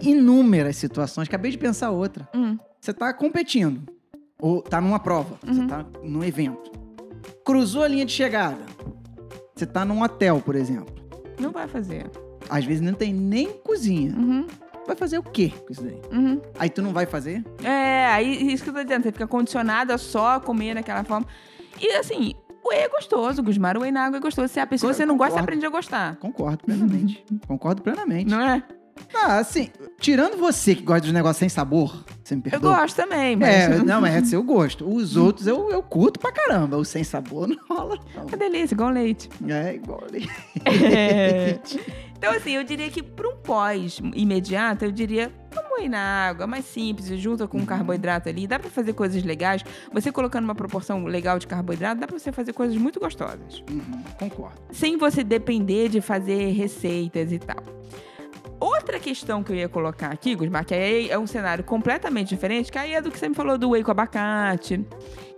inúmeras 0.00 0.76
situações. 0.76 1.26
Acabei 1.28 1.50
de 1.50 1.58
pensar 1.58 1.90
outra. 1.90 2.28
Hum, 2.34 2.58
Você 2.86 2.94
tá 2.94 3.12
competindo. 3.12 3.82
Ou 4.40 4.62
tá 4.62 4.80
numa 4.80 5.00
prova. 5.00 5.36
Você 5.44 5.60
Uhum. 5.60 5.66
tá 5.66 5.84
num 6.04 6.22
evento. 6.22 6.70
Cruzou 7.44 7.82
a 7.82 7.88
linha 7.88 8.04
de 8.06 8.12
chegada. 8.12 8.58
Você 9.56 9.66
tá 9.66 9.84
num 9.84 10.02
hotel, 10.02 10.40
por 10.40 10.54
exemplo. 10.54 10.94
não 11.40 11.50
vai 11.50 11.66
fazer. 11.66 12.08
Às 12.48 12.64
vezes 12.64 12.80
não 12.80 12.94
tem 12.94 13.12
nem 13.12 13.52
cozinha. 13.58 14.14
Uhum, 14.16 14.46
Vai 14.86 14.94
fazer 14.94 15.18
o 15.18 15.22
quê 15.24 15.52
com 15.66 15.72
isso 15.72 15.82
daí? 15.82 16.00
uhum. 16.12 16.40
Aí 16.58 16.70
tu 16.70 16.80
não 16.80 16.92
vai 16.92 17.06
fazer? 17.06 17.44
É, 17.64 18.06
aí 18.06 18.52
isso 18.52 18.62
que 18.62 18.70
eu 18.70 18.74
tô 18.74 18.82
dizendo, 18.84 19.02
você 19.02 19.10
fica 19.12 19.26
condicionada 19.26 19.98
só 19.98 20.36
a 20.36 20.40
comer 20.40 20.76
daquela 20.76 21.02
forma. 21.02 21.26
E 21.80 21.90
assim, 21.96 22.34
o 22.64 22.68
whey 22.70 22.82
é 22.84 22.88
gostoso, 22.88 23.42
Gusmar, 23.42 23.76
o 23.76 23.80
whey 23.80 23.90
na 23.90 24.04
água 24.06 24.18
é 24.18 24.20
gostoso. 24.20 24.46
Se 24.48 24.60
a 24.60 24.66
pessoa 24.66 24.94
você 24.94 25.04
não 25.04 25.16
gosta, 25.16 25.32
você 25.32 25.40
Concordo. 25.40 25.44
aprende 25.44 25.66
a 25.66 25.70
gostar. 25.70 26.16
Concordo 26.16 26.64
plenamente. 26.64 27.24
Concordo 27.48 27.82
plenamente. 27.82 28.30
Não 28.30 28.40
é? 28.40 28.62
Ah, 29.14 29.38
assim, 29.38 29.70
tirando 29.98 30.36
você 30.36 30.74
que 30.74 30.82
gosta 30.82 31.02
dos 31.02 31.12
negócios 31.12 31.38
sem 31.38 31.48
sabor, 31.48 32.04
você 32.22 32.34
me 32.34 32.42
Eu 32.44 32.50
perdoa. 32.50 32.76
gosto 32.80 32.96
também, 32.96 33.36
mas. 33.36 33.48
É, 33.48 33.78
não, 33.82 34.00
mas 34.00 34.14
é 34.14 34.24
seu 34.24 34.42
gosto. 34.42 34.86
Os 34.88 35.16
outros 35.16 35.46
eu, 35.46 35.70
eu 35.70 35.82
curto 35.82 36.18
pra 36.20 36.30
caramba. 36.32 36.76
O 36.76 36.84
sem 36.84 37.02
sabor 37.04 37.46
não 37.48 37.56
rola, 37.68 37.98
não. 38.14 38.24
Uma 38.26 38.36
delícia, 38.36 38.74
igual 38.74 38.90
leite. 38.90 39.28
É 39.48 39.74
igual 39.74 40.02
ali. 40.08 40.28
É. 40.64 41.58
Então, 42.18 42.32
assim, 42.32 42.52
eu 42.52 42.64
diria 42.64 42.88
que 42.90 43.02
para 43.02 43.28
um 43.28 43.36
pós 43.36 44.00
imediato, 44.14 44.84
eu 44.86 44.90
diria, 44.92 45.30
toma 45.50 45.68
whey 45.78 45.88
na 45.88 45.98
água, 46.28 46.46
mais 46.46 46.64
simples, 46.64 47.06
junta 47.20 47.46
com 47.46 47.58
um 47.58 47.66
carboidrato 47.66 48.28
ali. 48.28 48.46
Dá 48.46 48.58
pra 48.58 48.70
fazer 48.70 48.94
coisas 48.94 49.22
legais. 49.22 49.62
Você 49.92 50.10
colocando 50.10 50.44
uma 50.44 50.54
proporção 50.54 51.04
legal 51.04 51.38
de 51.38 51.46
carboidrato, 51.46 52.00
dá 52.00 52.06
pra 52.06 52.18
você 52.18 52.32
fazer 52.32 52.52
coisas 52.54 52.76
muito 52.76 52.98
gostosas. 52.98 53.62
Uhum, 53.70 54.02
concordo. 54.18 54.56
sem 54.72 54.96
você 54.96 55.22
depender 55.22 55.88
de 55.90 56.00
fazer 56.00 56.52
receitas 56.52 57.30
e 57.32 57.38
tal. 57.38 57.62
Outra 58.58 58.98
questão 58.98 59.42
que 59.42 59.52
eu 59.52 59.56
ia 59.56 59.68
colocar 59.68 60.08
aqui, 60.08 60.34
Gusmar, 60.34 60.64
que 60.64 60.74
aí 60.74 61.10
é 61.10 61.18
um 61.18 61.26
cenário 61.26 61.62
completamente 61.62 62.28
diferente, 62.28 62.72
que 62.72 62.78
aí 62.78 62.94
é 62.94 63.02
do 63.02 63.10
que 63.10 63.18
você 63.18 63.28
me 63.28 63.34
falou 63.34 63.58
do 63.58 63.70
whey 63.70 63.82
com 63.84 63.90
abacate, 63.90 64.84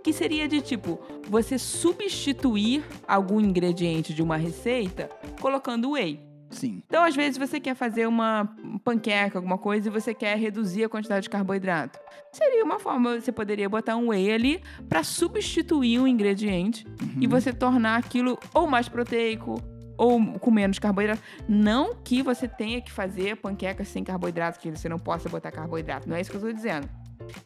que 0.03 0.13
seria 0.13 0.47
de 0.47 0.61
tipo, 0.61 0.99
você 1.27 1.57
substituir 1.57 2.83
algum 3.07 3.39
ingrediente 3.41 4.13
de 4.13 4.21
uma 4.23 4.37
receita 4.37 5.09
colocando 5.41 5.91
whey. 5.91 6.19
Sim. 6.49 6.81
Então, 6.87 7.03
às 7.03 7.15
vezes, 7.15 7.37
você 7.37 7.59
quer 7.59 7.75
fazer 7.75 8.07
uma 8.07 8.49
panqueca, 8.83 9.37
alguma 9.37 9.57
coisa, 9.57 9.87
e 9.87 9.91
você 9.91 10.15
quer 10.15 10.35
reduzir 10.35 10.83
a 10.83 10.89
quantidade 10.89 11.23
de 11.23 11.29
carboidrato. 11.29 11.99
Seria 12.31 12.63
uma 12.63 12.79
forma, 12.79 13.19
você 13.19 13.31
poderia 13.31 13.69
botar 13.69 13.95
um 13.97 14.07
whey 14.09 14.31
ali 14.31 14.61
para 14.87 15.03
substituir 15.03 15.99
um 15.99 16.07
ingrediente 16.07 16.87
e 17.19 17.25
Uhum. 17.25 17.29
você 17.29 17.53
tornar 17.53 17.97
aquilo 17.97 18.39
ou 18.51 18.65
mais 18.65 18.89
proteico 18.89 19.61
ou 19.99 20.39
com 20.39 20.49
menos 20.49 20.79
carboidrato. 20.79 21.21
Não 21.47 21.93
que 21.93 22.23
você 22.23 22.47
tenha 22.47 22.81
que 22.81 22.89
fazer 22.89 23.35
panqueca 23.35 23.83
sem 23.83 24.01
carboidrato, 24.01 24.57
que 24.57 24.71
você 24.71 24.87
não 24.87 24.97
possa 24.97 25.27
botar 25.27 25.51
carboidrato. 25.51 26.07
Não 26.07 26.15
é 26.15 26.21
isso 26.21 26.31
que 26.31 26.37
eu 26.37 26.41
tô 26.41 26.51
dizendo. 26.51 26.89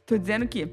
Tô 0.06 0.16
dizendo 0.16 0.48
que 0.48 0.70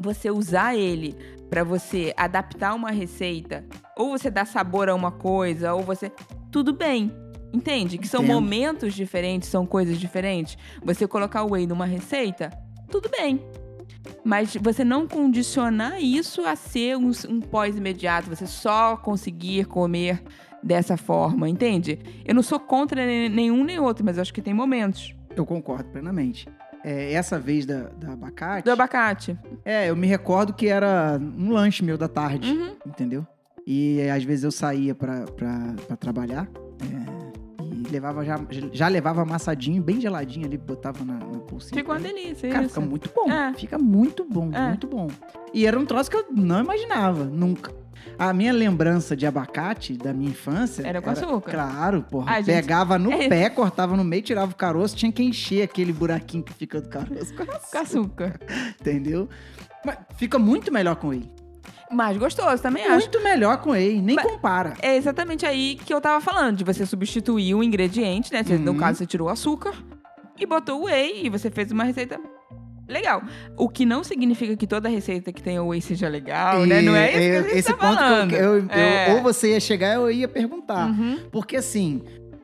você 0.00 0.30
usar 0.30 0.74
ele 0.74 1.14
para 1.50 1.62
você 1.62 2.14
adaptar 2.16 2.74
uma 2.74 2.90
receita, 2.90 3.66
ou 3.96 4.10
você 4.10 4.30
dar 4.30 4.46
sabor 4.46 4.88
a 4.88 4.94
uma 4.94 5.12
coisa, 5.12 5.74
ou 5.74 5.82
você. 5.82 6.10
Tudo 6.50 6.72
bem. 6.72 7.12
Entende? 7.52 7.98
Que 7.98 8.08
são 8.08 8.22
Entendo. 8.22 8.34
momentos 8.34 8.94
diferentes, 8.94 9.48
são 9.48 9.66
coisas 9.66 9.98
diferentes. 9.98 10.56
Você 10.82 11.06
colocar 11.06 11.42
o 11.42 11.52
whey 11.52 11.66
numa 11.66 11.84
receita, 11.84 12.48
tudo 12.90 13.10
bem. 13.10 13.44
Mas 14.24 14.54
você 14.60 14.84
não 14.84 15.06
condicionar 15.08 16.00
isso 16.00 16.42
a 16.44 16.54
ser 16.56 16.96
um, 16.96 17.10
um 17.28 17.40
pós-imediato, 17.40 18.28
você 18.28 18.46
só 18.46 18.96
conseguir 18.96 19.64
comer 19.66 20.22
dessa 20.62 20.96
forma, 20.96 21.48
entende? 21.48 21.98
Eu 22.24 22.34
não 22.34 22.42
sou 22.42 22.60
contra 22.60 23.04
ne- 23.06 23.28
nenhum 23.30 23.64
nem 23.64 23.78
outro, 23.78 24.04
mas 24.04 24.18
acho 24.18 24.32
que 24.34 24.42
tem 24.42 24.52
momentos. 24.52 25.14
Eu 25.34 25.46
concordo 25.46 25.84
plenamente. 25.90 26.46
É, 26.84 27.12
essa 27.12 27.38
vez 27.38 27.64
da, 27.66 27.84
da 27.90 28.12
abacate. 28.12 28.64
Do 28.64 28.70
abacate. 28.72 29.38
É, 29.64 29.88
eu 29.90 29.96
me 29.96 30.06
recordo 30.06 30.52
que 30.52 30.66
era 30.66 31.18
um 31.20 31.50
lanche 31.52 31.84
meu 31.84 31.96
da 31.98 32.08
tarde, 32.08 32.50
Uhum. 32.50 32.74
entendeu? 32.86 33.26
E 33.66 34.00
às 34.08 34.24
vezes 34.24 34.44
eu 34.44 34.50
saía 34.50 34.94
pra 34.94 35.24
trabalhar. 35.98 36.48
é, 36.82 37.19
levava 37.90 38.24
já, 38.24 38.38
já 38.72 38.88
levava 38.88 39.22
amassadinho, 39.22 39.82
bem 39.82 40.00
geladinho 40.00 40.46
ali, 40.46 40.56
botava 40.56 41.04
na, 41.04 41.14
na. 41.14 41.40
Ficou 41.74 41.94
uma 41.94 42.00
ele. 42.00 42.14
delícia, 42.14 42.48
Cara, 42.50 42.64
isso. 42.64 42.74
fica 42.74 42.86
muito 42.86 43.10
bom. 43.14 43.30
É. 43.30 43.52
Fica 43.54 43.78
muito 43.78 44.24
bom, 44.24 44.50
É. 44.52 44.68
muito 44.68 44.86
bom. 44.86 45.08
E 45.52 45.66
era 45.66 45.78
um 45.78 45.84
troço 45.84 46.10
que 46.10 46.16
eu 46.16 46.24
não 46.30 46.60
imaginava, 46.60 47.24
nunca. 47.24 47.72
A 48.18 48.32
minha 48.32 48.52
lembrança 48.52 49.14
de 49.14 49.26
abacate 49.26 49.94
da 49.94 50.12
minha 50.14 50.30
infância. 50.30 50.86
Era 50.86 51.02
com 51.02 51.10
açúcar. 51.10 51.50
Claro, 51.50 52.02
porra. 52.10 52.36
Gente, 52.36 52.46
Pegava 52.46 52.98
no 52.98 53.12
é- 53.12 53.28
pé, 53.28 53.50
cortava 53.50 53.96
no 53.96 54.04
meio, 54.04 54.22
tirava 54.22 54.52
o 54.52 54.54
caroço, 54.54 54.96
tinha 54.96 55.12
que 55.12 55.22
encher 55.22 55.62
aquele 55.62 55.92
buraquinho 55.92 56.42
que 56.42 56.52
fica 56.54 56.80
do 56.80 56.88
caroço 56.88 57.34
com 57.34 57.44
Com 57.44 57.52
açúcar, 57.52 57.80
açúcar. 57.80 58.40
entendeu? 58.80 59.28
Mas 59.84 59.96
fica 60.16 60.38
muito 60.38 60.72
melhor 60.72 60.96
com 60.96 61.08
whey. 61.08 61.30
Mais 61.90 62.16
gostoso, 62.16 62.62
também 62.62 62.84
acho. 62.84 62.98
Muito 63.10 63.20
melhor 63.22 63.58
com 63.58 63.70
whey, 63.70 64.00
nem 64.00 64.14
Mas- 64.16 64.24
compara. 64.24 64.74
É 64.80 64.96
exatamente 64.96 65.44
aí 65.44 65.76
que 65.84 65.92
eu 65.92 66.00
tava 66.00 66.20
falando, 66.20 66.56
de 66.58 66.64
você 66.64 66.86
substituir 66.86 67.54
o 67.54 67.62
ingrediente, 67.64 68.32
né? 68.32 68.42
Você- 68.44 68.56
No 68.58 68.72
Uhum. 68.72 68.78
caso, 68.78 68.98
você 68.98 69.06
tirou 69.06 69.26
o 69.28 69.30
açúcar 69.30 69.74
e 70.38 70.46
botou 70.46 70.82
o 70.82 70.84
whey 70.84 71.26
e 71.26 71.28
você 71.28 71.50
fez 71.50 71.72
uma 71.72 71.82
receita 71.84 72.20
legal. 72.88 73.22
O 73.56 73.68
que 73.68 73.84
não 73.84 74.02
significa 74.04 74.56
que 74.56 74.66
toda 74.66 74.88
receita 74.88 75.32
que 75.32 75.42
tenha 75.42 75.62
whey 75.62 75.80
seja 75.80 76.08
legal, 76.08 76.64
né? 76.66 76.80
Não 76.82 76.94
é 76.94 77.08
isso 77.10 77.18
que 77.18 77.26
a 77.36 77.42
gente 77.42 77.58
esse 77.58 77.68
tá 77.68 77.74
ponto 77.76 77.92
eu- 77.92 77.96
falando. 77.98 78.32
eu, 78.34 78.58
eu- 78.58 78.68
É. 78.70 79.14
ou 79.14 79.22
você 79.22 79.50
ia 79.52 79.60
chegar, 79.60 79.94
eu 79.94 80.10
ia 80.10 80.28
perguntar. 80.28 80.88
Uhum. 80.88 81.18
Porque 81.30 81.56
assim, 81.56 82.02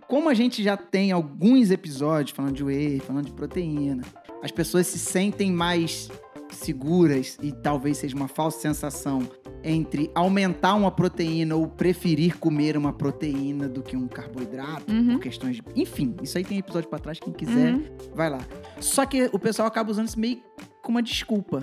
como 0.08 0.28
a 0.28 0.34
gente 0.34 0.62
já 0.62 0.76
tem 0.76 1.10
alguns 1.12 1.70
episódios 1.70 2.30
falando 2.36 2.54
de 2.54 2.64
whey, 2.64 3.00
falando 3.00 3.26
de 3.26 3.32
proteína, 3.32 4.02
as 4.42 4.50
pessoas 4.50 4.86
se 4.86 4.98
sentem 4.98 5.50
mais 5.52 6.08
seguras 6.58 7.36
e 7.42 7.52
talvez 7.52 7.98
seja 7.98 8.14
uma 8.16 8.28
falsa 8.28 8.60
sensação 8.60 9.28
entre 9.62 10.10
aumentar 10.14 10.74
uma 10.74 10.90
proteína 10.90 11.56
ou 11.56 11.66
preferir 11.66 12.38
comer 12.38 12.76
uma 12.76 12.92
proteína 12.92 13.68
do 13.68 13.82
que 13.82 13.96
um 13.96 14.06
carboidrato, 14.06 14.92
Uhum. 14.92 15.14
por 15.14 15.20
questões 15.20 15.56
de... 15.56 15.62
Enfim, 15.74 16.14
isso 16.22 16.38
aí 16.38 16.44
tem 16.44 16.58
episódio 16.58 16.88
pra 16.88 16.98
trás, 16.98 17.18
quem 17.18 17.32
quiser, 17.32 17.74
Uhum. 17.74 17.84
vai 18.14 18.30
lá. 18.30 18.38
Só 18.80 19.04
que 19.06 19.28
o 19.32 19.38
pessoal 19.38 19.66
acaba 19.66 19.90
usando 19.90 20.06
isso 20.08 20.18
meio 20.20 20.40
com 20.82 20.92
uma 20.92 21.02
desculpa. 21.02 21.62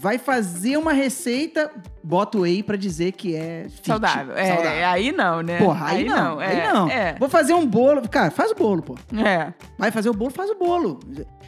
Vai 0.00 0.16
fazer 0.16 0.78
uma 0.78 0.94
receita, 0.94 1.70
bota 2.02 2.38
o 2.38 2.40
whey 2.40 2.62
pra 2.62 2.74
dizer 2.74 3.12
que 3.12 3.36
é 3.36 3.66
fit, 3.68 3.86
Saudável. 3.86 4.34
É, 4.34 4.56
saudável. 4.56 4.86
aí 4.86 5.12
não, 5.12 5.42
né? 5.42 5.58
Porra, 5.58 5.88
aí, 5.88 6.06
não, 6.06 6.40
É, 6.40 6.46
aí 6.46 6.72
não. 6.72 6.88
É. 6.88 7.14
Vou 7.18 7.28
fazer 7.28 7.52
um 7.52 7.66
bolo. 7.66 8.08
Cara, 8.08 8.30
faz 8.30 8.50
o 8.50 8.54
bolo, 8.54 8.80
pô. 8.82 8.96
é. 9.14 9.52
Vai 9.76 9.90
fazer 9.90 10.08
o 10.08 10.14
bolo, 10.14 10.30
faz 10.30 10.48
o 10.48 10.54
bolo. 10.54 11.00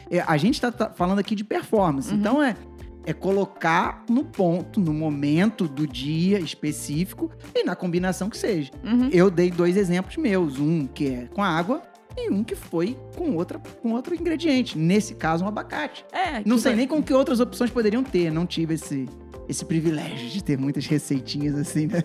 É, 0.07 0.19
a 0.19 0.37
gente 0.37 0.61
tá, 0.61 0.71
tá 0.71 0.91
falando 0.91 1.17
aqui 1.17 1.33
de 1.33 1.43
performance. 1.43 2.11
Uhum. 2.11 2.19
Então 2.19 2.43
é, 2.43 2.55
é 3.07 3.11
colocar 3.11 4.03
no 4.07 4.23
ponto, 4.23 4.79
no 4.79 4.93
momento 4.93 5.67
do 5.67 5.87
dia 5.87 6.37
específico 6.39 7.31
e 7.55 7.63
na 7.63 7.75
combinação 7.75 8.29
que 8.29 8.37
seja. 8.37 8.71
Uhum. 8.83 9.09
Eu 9.11 9.31
dei 9.31 9.49
dois 9.49 9.75
exemplos 9.75 10.15
meus. 10.15 10.59
Um 10.59 10.85
que 10.85 11.07
é 11.07 11.27
com 11.33 11.43
água 11.43 11.81
e 12.17 12.29
um 12.29 12.43
que 12.43 12.55
foi 12.55 12.97
com, 13.15 13.35
outra, 13.35 13.59
com 13.81 13.91
outro 13.93 14.13
ingrediente. 14.15 14.77
Nesse 14.77 15.15
caso, 15.15 15.43
um 15.43 15.47
abacate. 15.47 16.05
É, 16.11 16.41
Não 16.45 16.57
sei 16.57 16.71
vai- 16.71 16.77
nem 16.77 16.87
com 16.87 17.01
que 17.01 17.13
outras 17.13 17.39
opções 17.39 17.69
poderiam 17.71 18.03
ter. 18.03 18.31
Não 18.31 18.45
tive 18.45 18.75
esse, 18.75 19.07
esse 19.49 19.65
privilégio 19.65 20.29
de 20.29 20.43
ter 20.43 20.57
muitas 20.57 20.85
receitinhas 20.85 21.55
assim, 21.57 21.87
né? 21.87 22.03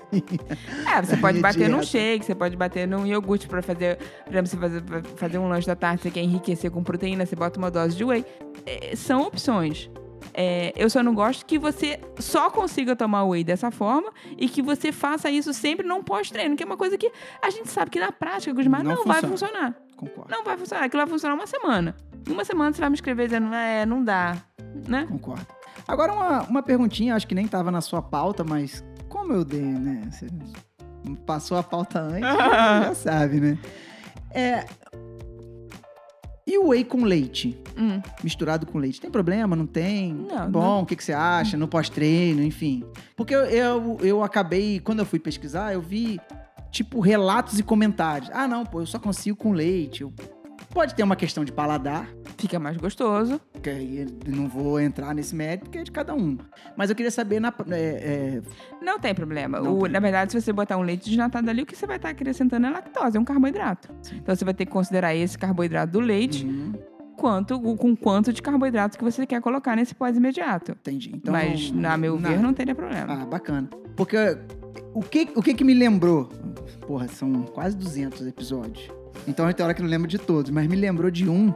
É, 0.96 1.02
você 1.02 1.16
pode 1.18 1.38
bater 1.40 1.68
num 1.68 1.80
dieta. 1.80 1.86
shake, 1.86 2.24
você 2.24 2.34
pode 2.34 2.56
bater 2.56 2.86
num 2.88 3.06
iogurte 3.06 3.46
pra 3.46 3.62
fazer, 3.62 3.96
por 4.24 4.32
exemplo, 4.32 4.46
você 4.48 4.56
fazer, 4.56 4.82
fazer 5.16 5.38
um 5.38 5.48
lanche 5.48 5.66
da 5.66 5.76
tarde, 5.76 6.02
você 6.02 6.10
quer 6.10 6.22
enriquecer 6.22 6.70
com 6.70 6.82
proteína, 6.82 7.24
você 7.26 7.36
bota 7.36 7.58
uma 7.58 7.70
dose 7.70 7.96
de 7.96 8.04
whey. 8.04 8.24
É, 8.66 8.94
são 8.96 9.22
opções. 9.22 9.90
É, 10.34 10.72
eu 10.76 10.88
só 10.90 11.02
não 11.02 11.14
gosto 11.14 11.44
que 11.44 11.58
você 11.58 12.00
só 12.18 12.50
consiga 12.50 12.94
tomar 12.94 13.24
whey 13.24 13.42
dessa 13.42 13.70
forma 13.70 14.10
e 14.36 14.48
que 14.48 14.62
você 14.62 14.92
faça 14.92 15.30
isso 15.30 15.52
sempre 15.52 15.86
num 15.86 16.02
pós-treino, 16.02 16.56
que 16.56 16.62
é 16.62 16.66
uma 16.66 16.76
coisa 16.76 16.96
que 16.96 17.10
a 17.42 17.50
gente 17.50 17.68
sabe 17.68 17.90
que 17.90 18.00
na 18.00 18.12
prática, 18.12 18.52
Gusmar, 18.52 18.82
Não 18.82 18.96
não, 18.96 19.04
vai 19.04 19.20
funciona. 19.20 19.30
funcionar. 19.30 19.74
Concordo. 19.96 20.30
Não 20.30 20.44
vai 20.44 20.56
funcionar. 20.56 20.84
Aquilo 20.84 21.02
vai 21.02 21.10
funcionar 21.10 21.34
uma 21.34 21.46
semana. 21.46 21.96
Em 22.28 22.32
uma 22.32 22.44
semana 22.44 22.72
você 22.72 22.80
vai 22.80 22.90
me 22.90 22.94
escrever 22.94 23.26
dizendo, 23.26 23.52
é, 23.54 23.84
não 23.86 24.02
dá. 24.04 24.36
Né? 24.86 25.06
Concordo. 25.08 25.46
Agora, 25.86 26.12
uma, 26.12 26.42
uma 26.42 26.62
perguntinha, 26.62 27.14
acho 27.14 27.26
que 27.26 27.34
nem 27.34 27.48
tava 27.48 27.70
na 27.70 27.80
sua 27.80 28.02
pauta, 28.02 28.44
mas 28.44 28.84
como 29.08 29.32
eu 29.32 29.44
dei, 29.44 29.62
né? 29.62 30.02
Você 30.10 30.26
passou 31.24 31.56
a 31.56 31.62
pauta 31.62 32.00
antes, 32.00 32.20
já 32.20 32.94
sabe, 32.94 33.40
né? 33.40 33.58
É. 34.30 34.66
E 36.50 36.56
o 36.56 36.68
whey 36.68 36.82
com 36.82 37.04
leite? 37.04 37.58
Hum. 37.76 38.00
Misturado 38.24 38.64
com 38.64 38.78
leite. 38.78 39.00
Tem 39.02 39.10
problema? 39.10 39.54
Não 39.54 39.66
tem? 39.66 40.14
Não, 40.14 40.50
Bom, 40.50 40.60
não. 40.62 40.80
o 40.80 40.86
que, 40.86 40.96
que 40.96 41.04
você 41.04 41.12
acha? 41.12 41.58
No 41.58 41.68
pós-treino, 41.68 42.42
enfim. 42.42 42.82
Porque 43.14 43.34
eu, 43.34 43.40
eu, 43.44 43.98
eu 44.00 44.22
acabei, 44.24 44.80
quando 44.80 45.00
eu 45.00 45.04
fui 45.06 45.18
pesquisar, 45.18 45.74
eu 45.74 45.82
vi, 45.82 46.18
tipo, 46.70 47.00
relatos 47.00 47.58
e 47.58 47.62
comentários. 47.62 48.30
Ah, 48.32 48.48
não, 48.48 48.64
pô, 48.64 48.80
eu 48.80 48.86
só 48.86 48.98
consigo 48.98 49.36
com 49.36 49.52
leite. 49.52 50.00
Eu- 50.00 50.12
Pode 50.72 50.94
ter 50.94 51.02
uma 51.02 51.16
questão 51.16 51.44
de 51.44 51.52
paladar, 51.52 52.08
Fica 52.36 52.58
mais 52.58 52.76
gostoso. 52.76 53.40
Que 53.58 54.06
não 54.26 54.48
vou 54.48 54.80
entrar 54.80 55.14
nesse 55.14 55.34
mérito, 55.34 55.64
porque 55.64 55.78
é 55.78 55.82
de 55.82 55.90
cada 55.92 56.14
um. 56.14 56.36
Mas 56.76 56.90
eu 56.90 56.96
queria 56.96 57.10
saber, 57.10 57.40
na, 57.40 57.52
é, 57.70 57.74
é, 57.74 58.42
Não 58.82 58.98
tem 58.98 59.14
problema. 59.14 59.60
Não 59.60 59.78
O- 59.78 59.82
tem. 59.82 59.92
Na 59.92 60.00
verdade, 60.00 60.32
se 60.32 60.40
você 60.40 60.52
botar 60.52 60.76
um 60.76 60.82
leite 60.82 61.08
desnatado 61.08 61.48
ali, 61.50 61.62
o 61.62 61.66
que 61.66 61.76
você 61.76 61.86
vai 61.86 61.96
estar 61.96 62.10
acrescentando 62.10 62.66
é 62.66 62.70
lactose, 62.70 63.16
é 63.16 63.20
um 63.20 63.24
carboidrato. 63.24 63.88
Sim. 64.02 64.16
Então 64.16 64.34
você 64.34 64.44
vai 64.44 64.54
ter 64.54 64.66
que 64.66 64.72
considerar 64.72 65.14
esse 65.14 65.36
carboidrato 65.36 65.92
do 65.92 66.00
leite 66.00 66.44
Uhum, 66.46 66.72
quanto, 67.16 67.60
com 67.60 67.96
quanto 67.96 68.32
de 68.32 68.40
carboidrato 68.40 68.96
que 68.96 69.04
você 69.04 69.26
quer 69.26 69.40
colocar 69.40 69.74
nesse 69.76 69.94
pós-imediato. 69.94 70.72
entendi. 70.72 71.10
Então, 71.14 71.32
Mas, 71.32 71.70
na 71.72 71.96
meu 71.96 72.18
na- 72.18 72.28
ver, 72.30 72.38
não 72.40 72.52
teria 72.52 72.74
problema. 72.74 73.22
Ah, 73.22 73.26
bacana. 73.26 73.68
Porque 73.96 74.16
o 74.94 75.00
que, 75.02 75.28
o 75.34 75.42
que 75.42 75.54
que 75.54 75.64
me 75.64 75.74
lembrou? 75.74 76.28
Porra, 76.86 77.08
são 77.08 77.42
quase 77.42 77.76
200 77.76 78.26
episódios. 78.26 78.88
Então 79.26 79.52
tem 79.52 79.64
hora 79.64 79.74
que 79.74 79.82
não 79.82 79.88
lembro 79.88 80.06
de 80.06 80.16
todos, 80.16 80.50
mas 80.50 80.66
me 80.68 80.76
lembrou 80.76 81.10
de 81.10 81.28
um 81.28 81.52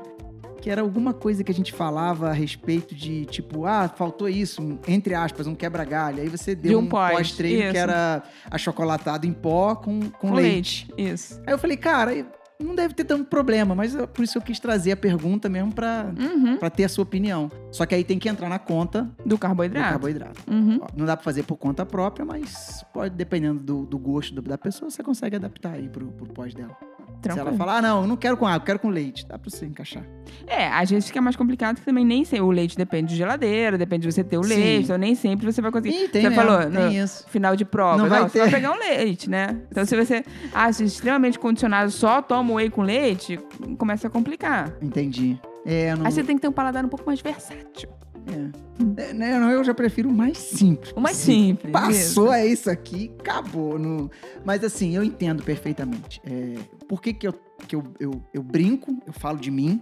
que 0.63 0.71
era 0.71 0.81
alguma 0.81 1.13
coisa 1.13 1.43
que 1.43 1.51
a 1.51 1.55
gente 1.55 1.73
falava 1.73 2.31
a 2.31 2.33
respeito 2.33 2.95
de, 2.95 3.27
tipo, 3.27 3.67
ah, 3.67 3.89
faltou 3.89 4.29
isso, 4.29 4.63
um, 4.63 4.79
entre 4.87 5.13
aspas, 5.13 5.49
um 5.49 5.55
quebra-galho. 5.57 6.23
Aí 6.23 6.29
você 6.29 6.55
deu 6.55 6.79
um 6.79 6.83
um 6.83 6.87
pós, 6.87 7.13
pós-treino 7.17 7.73
que 7.73 7.77
era 7.77 8.23
achocolatado 8.49 9.27
em 9.27 9.33
pó 9.33 9.75
com, 9.75 10.01
com, 10.03 10.29
Com 10.29 10.35
leite. 10.35 10.87
leite. 10.97 11.13
Isso. 11.15 11.43
Aí 11.45 11.53
eu 11.53 11.59
falei, 11.59 11.77
cara, 11.77 12.25
não 12.63 12.77
deve 12.77 12.95
ter 12.95 13.03
tanto 13.05 13.25
problema, 13.25 13.75
mas 13.75 13.93
por 14.15 14.23
isso 14.23 14.39
eu 14.39 14.43
quis 14.43 14.61
trazer 14.61 14.93
a 14.93 14.97
pergunta 14.97 15.49
mesmo 15.49 15.73
pra, 15.73 16.13
Uhum. 16.17 16.57
pra 16.59 16.71
ter 16.71 16.85
a 16.85 16.89
sua 16.89 17.03
opinião. 17.03 17.51
Só 17.73 17.85
que 17.85 17.93
aí 17.97 18.05
tem 18.05 18.19
que 18.21 18.29
entrar 18.29 18.49
na 18.49 18.61
conta 18.61 19.11
Do 19.19 19.31
do 19.31 19.39
carboidrato. 19.39 19.89
carboidrato. 19.91 20.41
Uhum. 20.49 20.79
Não 20.97 21.05
dá 21.05 21.17
pra 21.17 21.25
fazer 21.25 21.43
por 21.43 21.57
conta 21.57 21.85
própria, 21.85 22.25
mas 22.25 22.85
pode, 22.95 23.17
dependendo 23.17 23.59
do, 23.59 23.85
do 23.85 23.99
gosto 23.99 24.41
da 24.41 24.57
pessoa, 24.57 24.89
você 24.91 25.03
consegue 25.03 25.35
adaptar 25.35 25.73
aí 25.73 25.89
pro, 25.89 26.07
pro 26.13 26.27
pós 26.27 26.55
dela. 26.55 26.77
Se 27.23 27.29
ela 27.29 27.37
Tranquilo. 27.37 27.57
falar, 27.59 27.79
ah, 27.79 27.83
não, 27.83 28.03
eu 28.03 28.07
não 28.09 28.17
quero 28.17 28.37
com 28.37 28.47
água, 28.47 28.57
eu 28.57 28.67
quero 28.67 28.79
com 28.81 28.89
leite, 28.89 29.25
dá 29.27 29.39
pra 29.39 29.49
você 29.49 29.65
encaixar. 29.65 30.03
É, 30.47 30.67
às 30.69 30.91
vezes 30.91 31.07
fica 31.07 31.21
mais 31.21 31.37
complicado 31.37 31.77
que 31.77 31.85
também 31.85 32.05
nem 32.05 32.25
sempre 32.25 32.43
o 32.45 32.51
leite 32.51 32.77
depende 32.77 33.11
de 33.11 33.17
geladeira, 33.17 33.79
depende 33.79 34.07
de 34.07 34.13
você 34.13 34.25
ter 34.25 34.39
o 34.39 34.43
Sim. 34.43 34.49
leite, 34.55 34.85
então 34.85 34.99
nem 34.99 35.15
sempre 35.15 35.47
você 35.51 35.63
vai 35.63 35.71
conseguir. 35.71 35.95
Ih, 36.05 36.09
tem 36.09 36.23
Você 36.23 36.29
mesmo, 36.31 36.43
falou, 36.45 36.59
tem 36.71 36.71
no- 36.71 36.91
isso. 36.93 37.25
final 37.29 37.55
de 37.55 37.65
prova. 37.65 37.97
Não 37.97 38.05
Não, 38.05 38.11
vai 38.11 38.29
você 38.29 38.39
vai 38.41 38.49
ter. 38.49 38.55
pegar 38.57 38.73
um 38.73 38.79
leite, 38.79 39.31
né? 39.31 39.57
Então, 39.71 39.85
se 39.85 39.95
você 39.97 40.25
acha 40.53 40.83
extremamente 40.83 41.39
condicionado, 41.39 41.91
só 41.91 42.21
toma 42.21 42.55
whey 42.55 42.71
com 42.71 42.83
leite, 42.83 43.39
começa 43.79 44.09
a 44.09 44.11
complicar. 44.11 44.73
Entendi. 44.83 45.39
É, 45.65 45.95
não... 45.95 46.05
Aí 46.07 46.11
você 46.13 46.25
tem 46.25 46.35
que 46.37 46.43
ter 46.43 46.49
um 46.49 46.53
paladar 46.53 46.85
um 46.85 46.89
pouco 46.89 47.07
mais 47.07 47.21
versátil. 47.21 47.89
É. 48.27 49.03
É, 49.03 49.13
né, 49.13 49.39
não, 49.39 49.51
eu 49.51 49.63
já 49.63 49.75
prefiro 49.75 50.09
o 50.09 50.13
mais 50.13 50.39
simples. 50.39 50.93
O 50.97 51.01
mais 51.01 51.17
simples. 51.17 51.73
Passou, 51.73 52.27
isso. 52.27 52.33
é 52.33 52.47
isso 52.47 52.71
aqui, 52.71 53.11
acabou. 53.21 53.79
No... 53.79 54.11
Mas 54.45 54.65
assim, 54.65 54.95
eu 54.97 55.05
entendo 55.05 55.43
perfeitamente. 55.43 56.21
É, 56.25 56.55
por 56.89 57.01
que, 57.01 57.13
que, 57.13 57.27
eu, 57.29 57.35
que 57.69 57.77
eu, 57.77 57.85
eu, 58.01 58.23
eu 58.33 58.43
brinco, 58.43 58.97
eu 59.07 59.13
falo 59.13 59.39
de 59.39 59.51
mim. 59.51 59.81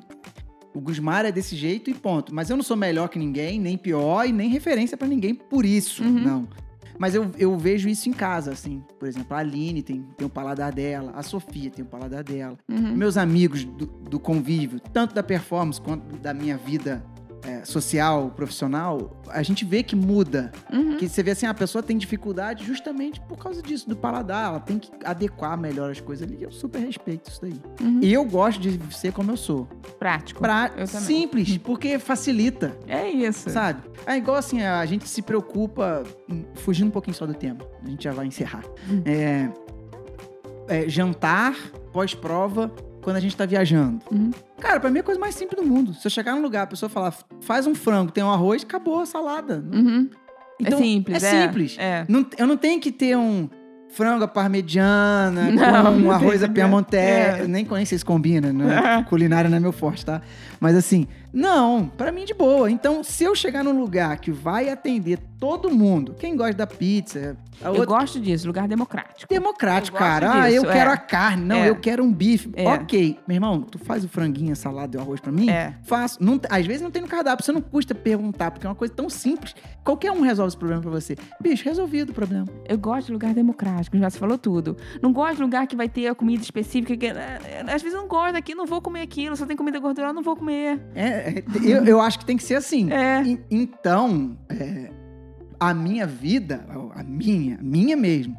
O 0.75 0.81
Gusmar 0.81 1.25
é 1.25 1.33
desse 1.33 1.57
jeito 1.57 1.91
e 1.91 1.95
ponto. 1.95 2.35
Mas 2.35 2.51
eu 2.51 2.57
não 2.57 2.63
sou 2.63 2.77
melhor 2.77 3.09
que 3.09 3.19
ninguém, 3.19 3.59
nem 3.59 3.77
pior 3.77 4.25
e 4.27 4.33
nem 4.33 4.49
referência 4.51 4.97
pra 4.97 5.09
ninguém 5.09 5.35
por 5.35 5.65
isso, 5.65 6.03
Uhum. 6.05 6.11
não. 6.11 6.49
Mas 6.99 7.15
eu, 7.15 7.31
eu 7.39 7.57
vejo 7.57 7.89
isso 7.89 8.11
em 8.11 8.13
casa, 8.13 8.53
assim. 8.53 8.85
Por 8.99 9.09
exemplo, 9.09 9.35
a 9.35 9.41
Aline 9.41 9.83
tem, 9.83 10.05
tem 10.19 10.27
o 10.27 10.29
paladar 10.31 10.71
dela, 10.71 11.13
a 11.17 11.23
Sofia 11.23 11.71
tem 11.71 11.83
o 11.83 11.89
paladar 11.89 12.23
dela. 12.23 12.59
Uhum. 12.69 12.95
Meus 12.95 13.17
amigos 13.17 13.65
do, 13.65 13.87
do 13.87 14.21
convívio, 14.21 14.79
tanto 14.79 15.15
da 15.15 15.23
performance 15.23 15.81
quanto 15.81 16.15
da 16.19 16.35
minha 16.35 16.59
vida 16.59 17.03
é, 17.43 17.65
social, 17.65 18.31
profissional, 18.31 19.23
a 19.29 19.43
gente 19.43 19.65
vê 19.65 19.83
que 19.83 19.97
muda. 19.97 20.53
Uhum. 20.73 20.97
Que 20.97 21.09
você 21.09 21.23
vê 21.23 21.31
assim, 21.33 21.47
a 21.47 21.55
pessoa 21.55 21.83
tem 21.83 21.97
dificuldade 21.97 22.65
justamente 22.65 23.21
por 23.21 23.39
causa 23.39 23.63
disso, 23.63 23.89
do 23.89 23.97
paladar. 23.97 24.47
Ela 24.47 24.61
tem 24.61 24.79
que 24.79 24.91
adequar 25.05 25.59
melhor 25.59 25.91
as 25.91 26.01
coisas 26.01 26.27
ali. 26.27 26.43
Eu 26.43 26.53
super 26.53 26.79
respeito 26.81 27.31
isso 27.31 27.41
daí. 27.41 27.61
Uhum. 27.81 28.01
E 28.03 28.13
eu 28.13 28.25
gosto 28.25 28.61
de 28.61 28.79
ser 28.95 29.13
como 29.13 29.31
eu 29.31 29.37
sou. 29.37 29.67
Prático. 29.99 30.41
Pra... 30.41 30.71
Eu. 30.77 30.87
Simples, 30.87 31.57
porque 31.59 31.99
facilita, 31.99 32.77
É 32.87 33.09
isso. 33.09 33.49
sabe? 33.51 33.83
É 34.07 34.17
igual 34.17 34.37
assim, 34.37 34.63
a 34.63 34.85
gente 34.87 35.09
se 35.09 35.23
preocupa, 35.23 36.03
fugindo 36.57 36.89
um 36.89 36.91
pouquinho 36.91 37.17
só 37.17 37.27
do 37.27 37.35
tema, 37.35 37.61
a 37.83 37.89
gente 37.89 38.05
já 38.05 38.13
vai 38.13 38.27
encerrar. 38.27 38.65
Hum. 38.89 39.03
É, 39.05 39.49
é, 40.69 40.89
jantar, 40.89 41.55
pós-prova, 41.93 42.73
quando 43.03 43.17
a 43.17 43.21
gente 43.21 43.37
tá 43.37 43.47
viajando. 43.47 44.01
Uhum. 44.11 44.31
Cara, 44.61 44.79
pra 44.81 44.91
mim 44.91 44.99
é 44.99 45.01
a 45.01 45.05
coisa 45.05 45.21
mais 45.21 45.35
simples 45.35 45.61
do 45.61 45.67
mundo. 45.67 45.95
Se 45.95 46.07
eu 46.07 46.11
chegar 46.11 46.35
num 46.35 46.43
lugar, 46.43 46.63
a 46.63 46.67
pessoa 46.67 46.89
falar, 46.89 47.15
faz 47.41 47.67
um 47.67 47.75
frango, 47.75 48.13
tem 48.13 48.23
um 48.23 48.31
arroz, 48.31 48.63
acabou 48.63 49.01
a 49.01 49.07
salada. 49.07 49.65
Uhum. 49.73 50.09
Então, 50.61 50.79
é 50.79 50.83
simples. 50.83 51.23
É 51.23 51.43
simples. 51.43 51.77
É. 51.79 52.05
Não- 52.09 52.27
eu 52.37 52.47
não 52.47 52.57
tenho 52.57 52.81
que 52.81 52.93
ter 52.93 53.17
um. 53.17 53.49
frango 53.93 54.23
à 54.23 54.29
parmegiana, 54.29 55.51
Não, 55.51 55.85
com 55.95 55.99
não 56.01 56.11
arroz 56.13 56.43
à 56.45 56.49
piamonté. 56.49 57.39
é. 57.39 57.43
Eu 57.43 57.49
Nem 57.49 57.65
conheço 57.65 57.89
se 57.89 57.91
vocês 57.91 58.03
combinam, 58.05 58.53
né? 58.53 59.05
Culinária 59.09 59.49
não 59.51 59.57
é 59.57 59.61
meu 59.61 59.73
forte, 59.73 60.05
tá? 60.07 60.21
Mas 60.61 60.77
assim, 60.77 61.09
não, 61.33 61.87
pra 61.89 62.11
mim 62.13 62.25
de 62.25 62.35
boa. 62.35 62.71
Então, 62.71 63.03
se 63.05 63.25
eu 63.25 63.35
chegar 63.35 63.63
num 63.65 63.79
lugar 63.81 64.19
que 64.19 64.31
vai 64.31 64.69
atender 64.69 65.19
todo 65.39 65.71
mundo, 65.71 66.15
quem 66.19 66.37
gosta 66.37 66.53
da 66.55 66.67
pizza, 66.67 67.35
Eu 67.63 67.71
outra 67.71 67.87
gosto 67.87 68.21
disso, 68.21 68.47
lugar 68.47 68.69
democrático. 68.69 69.27
democrático, 69.33 69.97
Eu 69.97 70.01
gosto 70.01 70.11
cara. 70.21 70.43
ah, 70.43 70.51
eu 70.53 70.63
disso, 70.63 70.73
quero 70.73 70.91
é. 70.91 70.93
a 70.93 70.97
carne. 70.99 71.45
Não, 71.45 71.57
É. 71.57 71.71
eu 71.71 71.77
quero 71.77 72.05
um 72.05 72.13
bife. 72.13 72.51
É. 72.55 72.69
Ok. 72.69 73.19
Meu 73.27 73.37
irmão, 73.37 73.63
tu 73.63 73.79
faz 73.79 74.05
o 74.05 74.09
franguinho, 74.09 74.53
a 74.53 74.55
salada 74.55 74.97
e 74.97 74.99
o 74.99 75.03
arroz 75.03 75.19
pra 75.21 75.33
mim? 75.33 75.49
É. 75.49 75.75
Faço. 75.83 76.23
Não, 76.23 76.39
às 76.51 76.67
vezes 76.67 76.83
não 76.83 76.91
tem 76.91 77.01
no 77.01 77.09
cardápio, 77.09 77.43
você 77.45 77.53
não 77.53 77.61
custa 77.63 77.95
perguntar, 77.95 78.51
porque 78.51 78.67
é 78.67 78.69
uma 78.69 78.75
coisa 78.77 78.93
tão 78.93 79.09
simples. 79.09 79.55
Qualquer 79.83 80.13
um 80.13 80.21
resolve 80.21 80.49
esse 80.49 80.57
problema 80.59 80.83
pra 80.83 80.91
você. 80.91 81.17
Bicho, 81.41 81.65
resolvido 81.65 82.11
o 82.11 82.15
problema. 82.15 82.47
Eu 82.69 82.77
gosto 82.77 83.07
de 83.07 83.13
lugar 83.13 83.33
democrático, 83.33 83.97
já 83.97 84.11
se 84.11 84.19
falou 84.19 84.37
tudo. 84.37 84.77
Não 85.01 85.11
gosto 85.13 85.37
de 85.37 85.43
lugar 85.43 85.67
que 85.67 85.75
vai 85.75 85.89
ter 85.89 86.07
a 86.09 86.15
comida 86.15 86.43
específica. 86.43 86.95
Que, 86.97 87.07
eh, 87.07 87.65
às 87.67 87.81
vezes 87.81 87.95
eu 87.95 88.03
não 88.03 88.09
gosto 88.09 88.35
daqui, 88.35 88.55
não 88.55 88.67
vou 88.67 88.83
comer 88.83 89.01
aquilo. 89.01 89.35
Só 89.37 89.47
tem 89.47 89.57
comida 89.57 89.79
gordurosa, 89.79 90.13
não 90.13 90.23
vou 90.23 90.37
comer. 90.37 90.79
É, 90.95 91.20
é, 91.21 91.45
eu, 91.65 91.85
eu 91.85 92.01
acho 92.01 92.19
que 92.19 92.25
tem 92.25 92.37
que 92.37 92.43
ser 92.43 92.55
assim. 92.57 92.91
É. 92.93 93.23
E- 93.23 93.41
então, 93.51 94.37
é, 94.49 94.91
a 95.59 95.73
minha 95.75 96.07
vida, 96.07 96.67
a 96.95 97.03
minha, 97.03 97.59
minha 97.63 97.97
mesmo, 97.97 98.37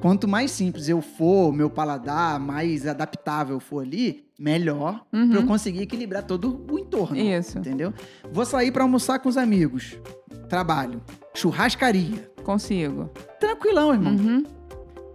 quanto 0.00 0.26
mais 0.28 0.50
simples 0.50 0.88
eu 0.88 1.00
for, 1.02 1.52
meu 1.52 1.68
paladar, 1.70 2.38
mais 2.38 2.86
adaptável 2.86 3.56
eu 3.56 3.60
for 3.60 3.80
ali, 3.84 4.24
melhor 4.38 5.04
Uhum. 5.12 5.30
pra 5.30 5.38
eu 5.40 5.46
conseguir 5.46 5.82
equilibrar 5.82 6.22
todo 6.24 6.64
o 6.70 6.78
entorno. 6.78 7.16
Isso. 7.16 7.58
Entendeu? 7.58 7.92
Vou 8.32 8.44
sair 8.44 8.70
pra 8.72 8.82
almoçar 8.82 9.18
com 9.20 9.28
os 9.28 9.36
amigos. 9.36 9.96
Trabalho. 10.48 11.00
Churrascaria. 11.34 12.30
Consigo. 12.42 13.10
Tranquilão, 13.40 13.92
irmão. 13.94 14.12
Uhum. 14.14 14.44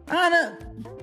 Ah, 0.08 0.30
não, 0.30 0.58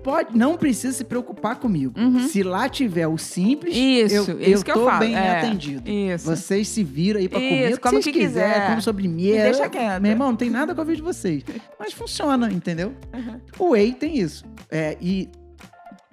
pode, 0.07 0.39
não 0.39 0.57
precisa 0.57 0.97
se 0.97 1.03
preocupar 1.03 1.57
comigo. 1.57 1.99
Uhum. 1.99 2.29
Se 2.29 2.45
lá 2.45 2.69
tiver 2.69 3.09
o 3.09 3.19
simples, 3.19 3.75
Isso, 3.75 4.31
eu, 4.31 4.41
isso 4.41 4.65
eu 4.65 4.69
eu 4.69 4.75
tô 4.75 4.85
falo. 4.85 5.01
bem 5.01 5.17
é. 5.17 5.39
atendido. 5.41 5.91
Isso. 5.91 6.25
Vocês 6.25 6.69
se 6.69 6.85
viram 6.85 7.19
aí 7.19 7.29
pra 7.29 7.41
Isso, 7.41 7.49
comer 7.49 7.67
o 7.67 7.75
que 7.75 7.81
come 7.81 7.97
o 7.97 8.03
vocês 8.03 8.15
que 8.15 8.21
quiserem, 8.21 8.53
quiser. 8.53 8.69
como 8.69 8.83
sobremesa. 8.83 9.37
Me 9.37 9.43
deixa 9.43 9.69
quieto. 9.69 10.01
Meu 10.01 10.13
irmão, 10.13 10.29
não 10.29 10.37
tem 10.37 10.49
nada 10.49 10.77
com 10.77 10.81
a 10.81 10.85
vida 10.85 10.99
de 10.99 11.03
vocês. 11.03 11.43
Mas 11.77 11.93
funciona, 11.93 12.53
entendeu? 12.53 12.95
Uhum. 13.13 13.41
O 13.59 13.71
Whey 13.71 13.95
tem 13.95 14.17
isso. 14.17 14.45
É, 14.71 14.97
e 15.01 15.29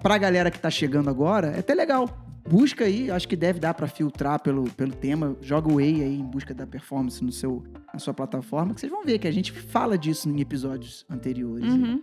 pra 0.02 0.18
galera 0.18 0.50
que 0.50 0.58
tá 0.58 0.70
chegando 0.70 1.08
agora, 1.08 1.52
é 1.54 1.60
até 1.60 1.72
legal. 1.72 2.08
Busca 2.48 2.86
aí, 2.86 3.12
acho 3.12 3.28
que 3.28 3.36
deve 3.36 3.60
dar 3.60 3.74
pra 3.74 3.86
filtrar 3.86 4.40
pelo, 4.40 4.64
pelo 4.70 4.92
tema. 4.92 5.36
Joga 5.40 5.72
o 5.72 5.76
Whey 5.76 6.02
aí 6.02 6.18
em 6.18 6.24
busca 6.24 6.52
da 6.52 6.66
performance 6.66 7.22
no 7.22 7.30
seu, 7.30 7.62
na 7.92 8.00
sua 8.00 8.12
plataforma, 8.12 8.74
que 8.74 8.80
vocês 8.80 8.90
vão 8.90 9.04
ver 9.04 9.20
que 9.20 9.28
a 9.28 9.32
gente 9.32 9.52
fala 9.52 9.96
disso 9.96 10.28
em 10.28 10.40
episódios 10.40 11.06
anteriores. 11.08 11.72
Uhum. 11.72 12.00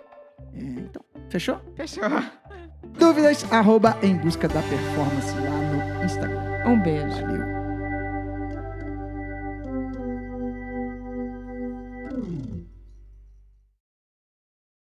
É, 0.54 0.60
então, 0.60 1.04
fechou? 1.30 1.60
Fechou. 1.76 2.04
Dúvidas, 2.98 3.46
arroba 3.52 3.98
em 4.02 4.16
busca 4.16 4.48
da 4.48 4.62
performance 4.62 5.34
lá 5.36 5.98
no 5.98 6.06
Instagram. 6.06 6.68
Um 6.68 6.82
beijo. 6.82 7.22
Valeu. 7.22 7.61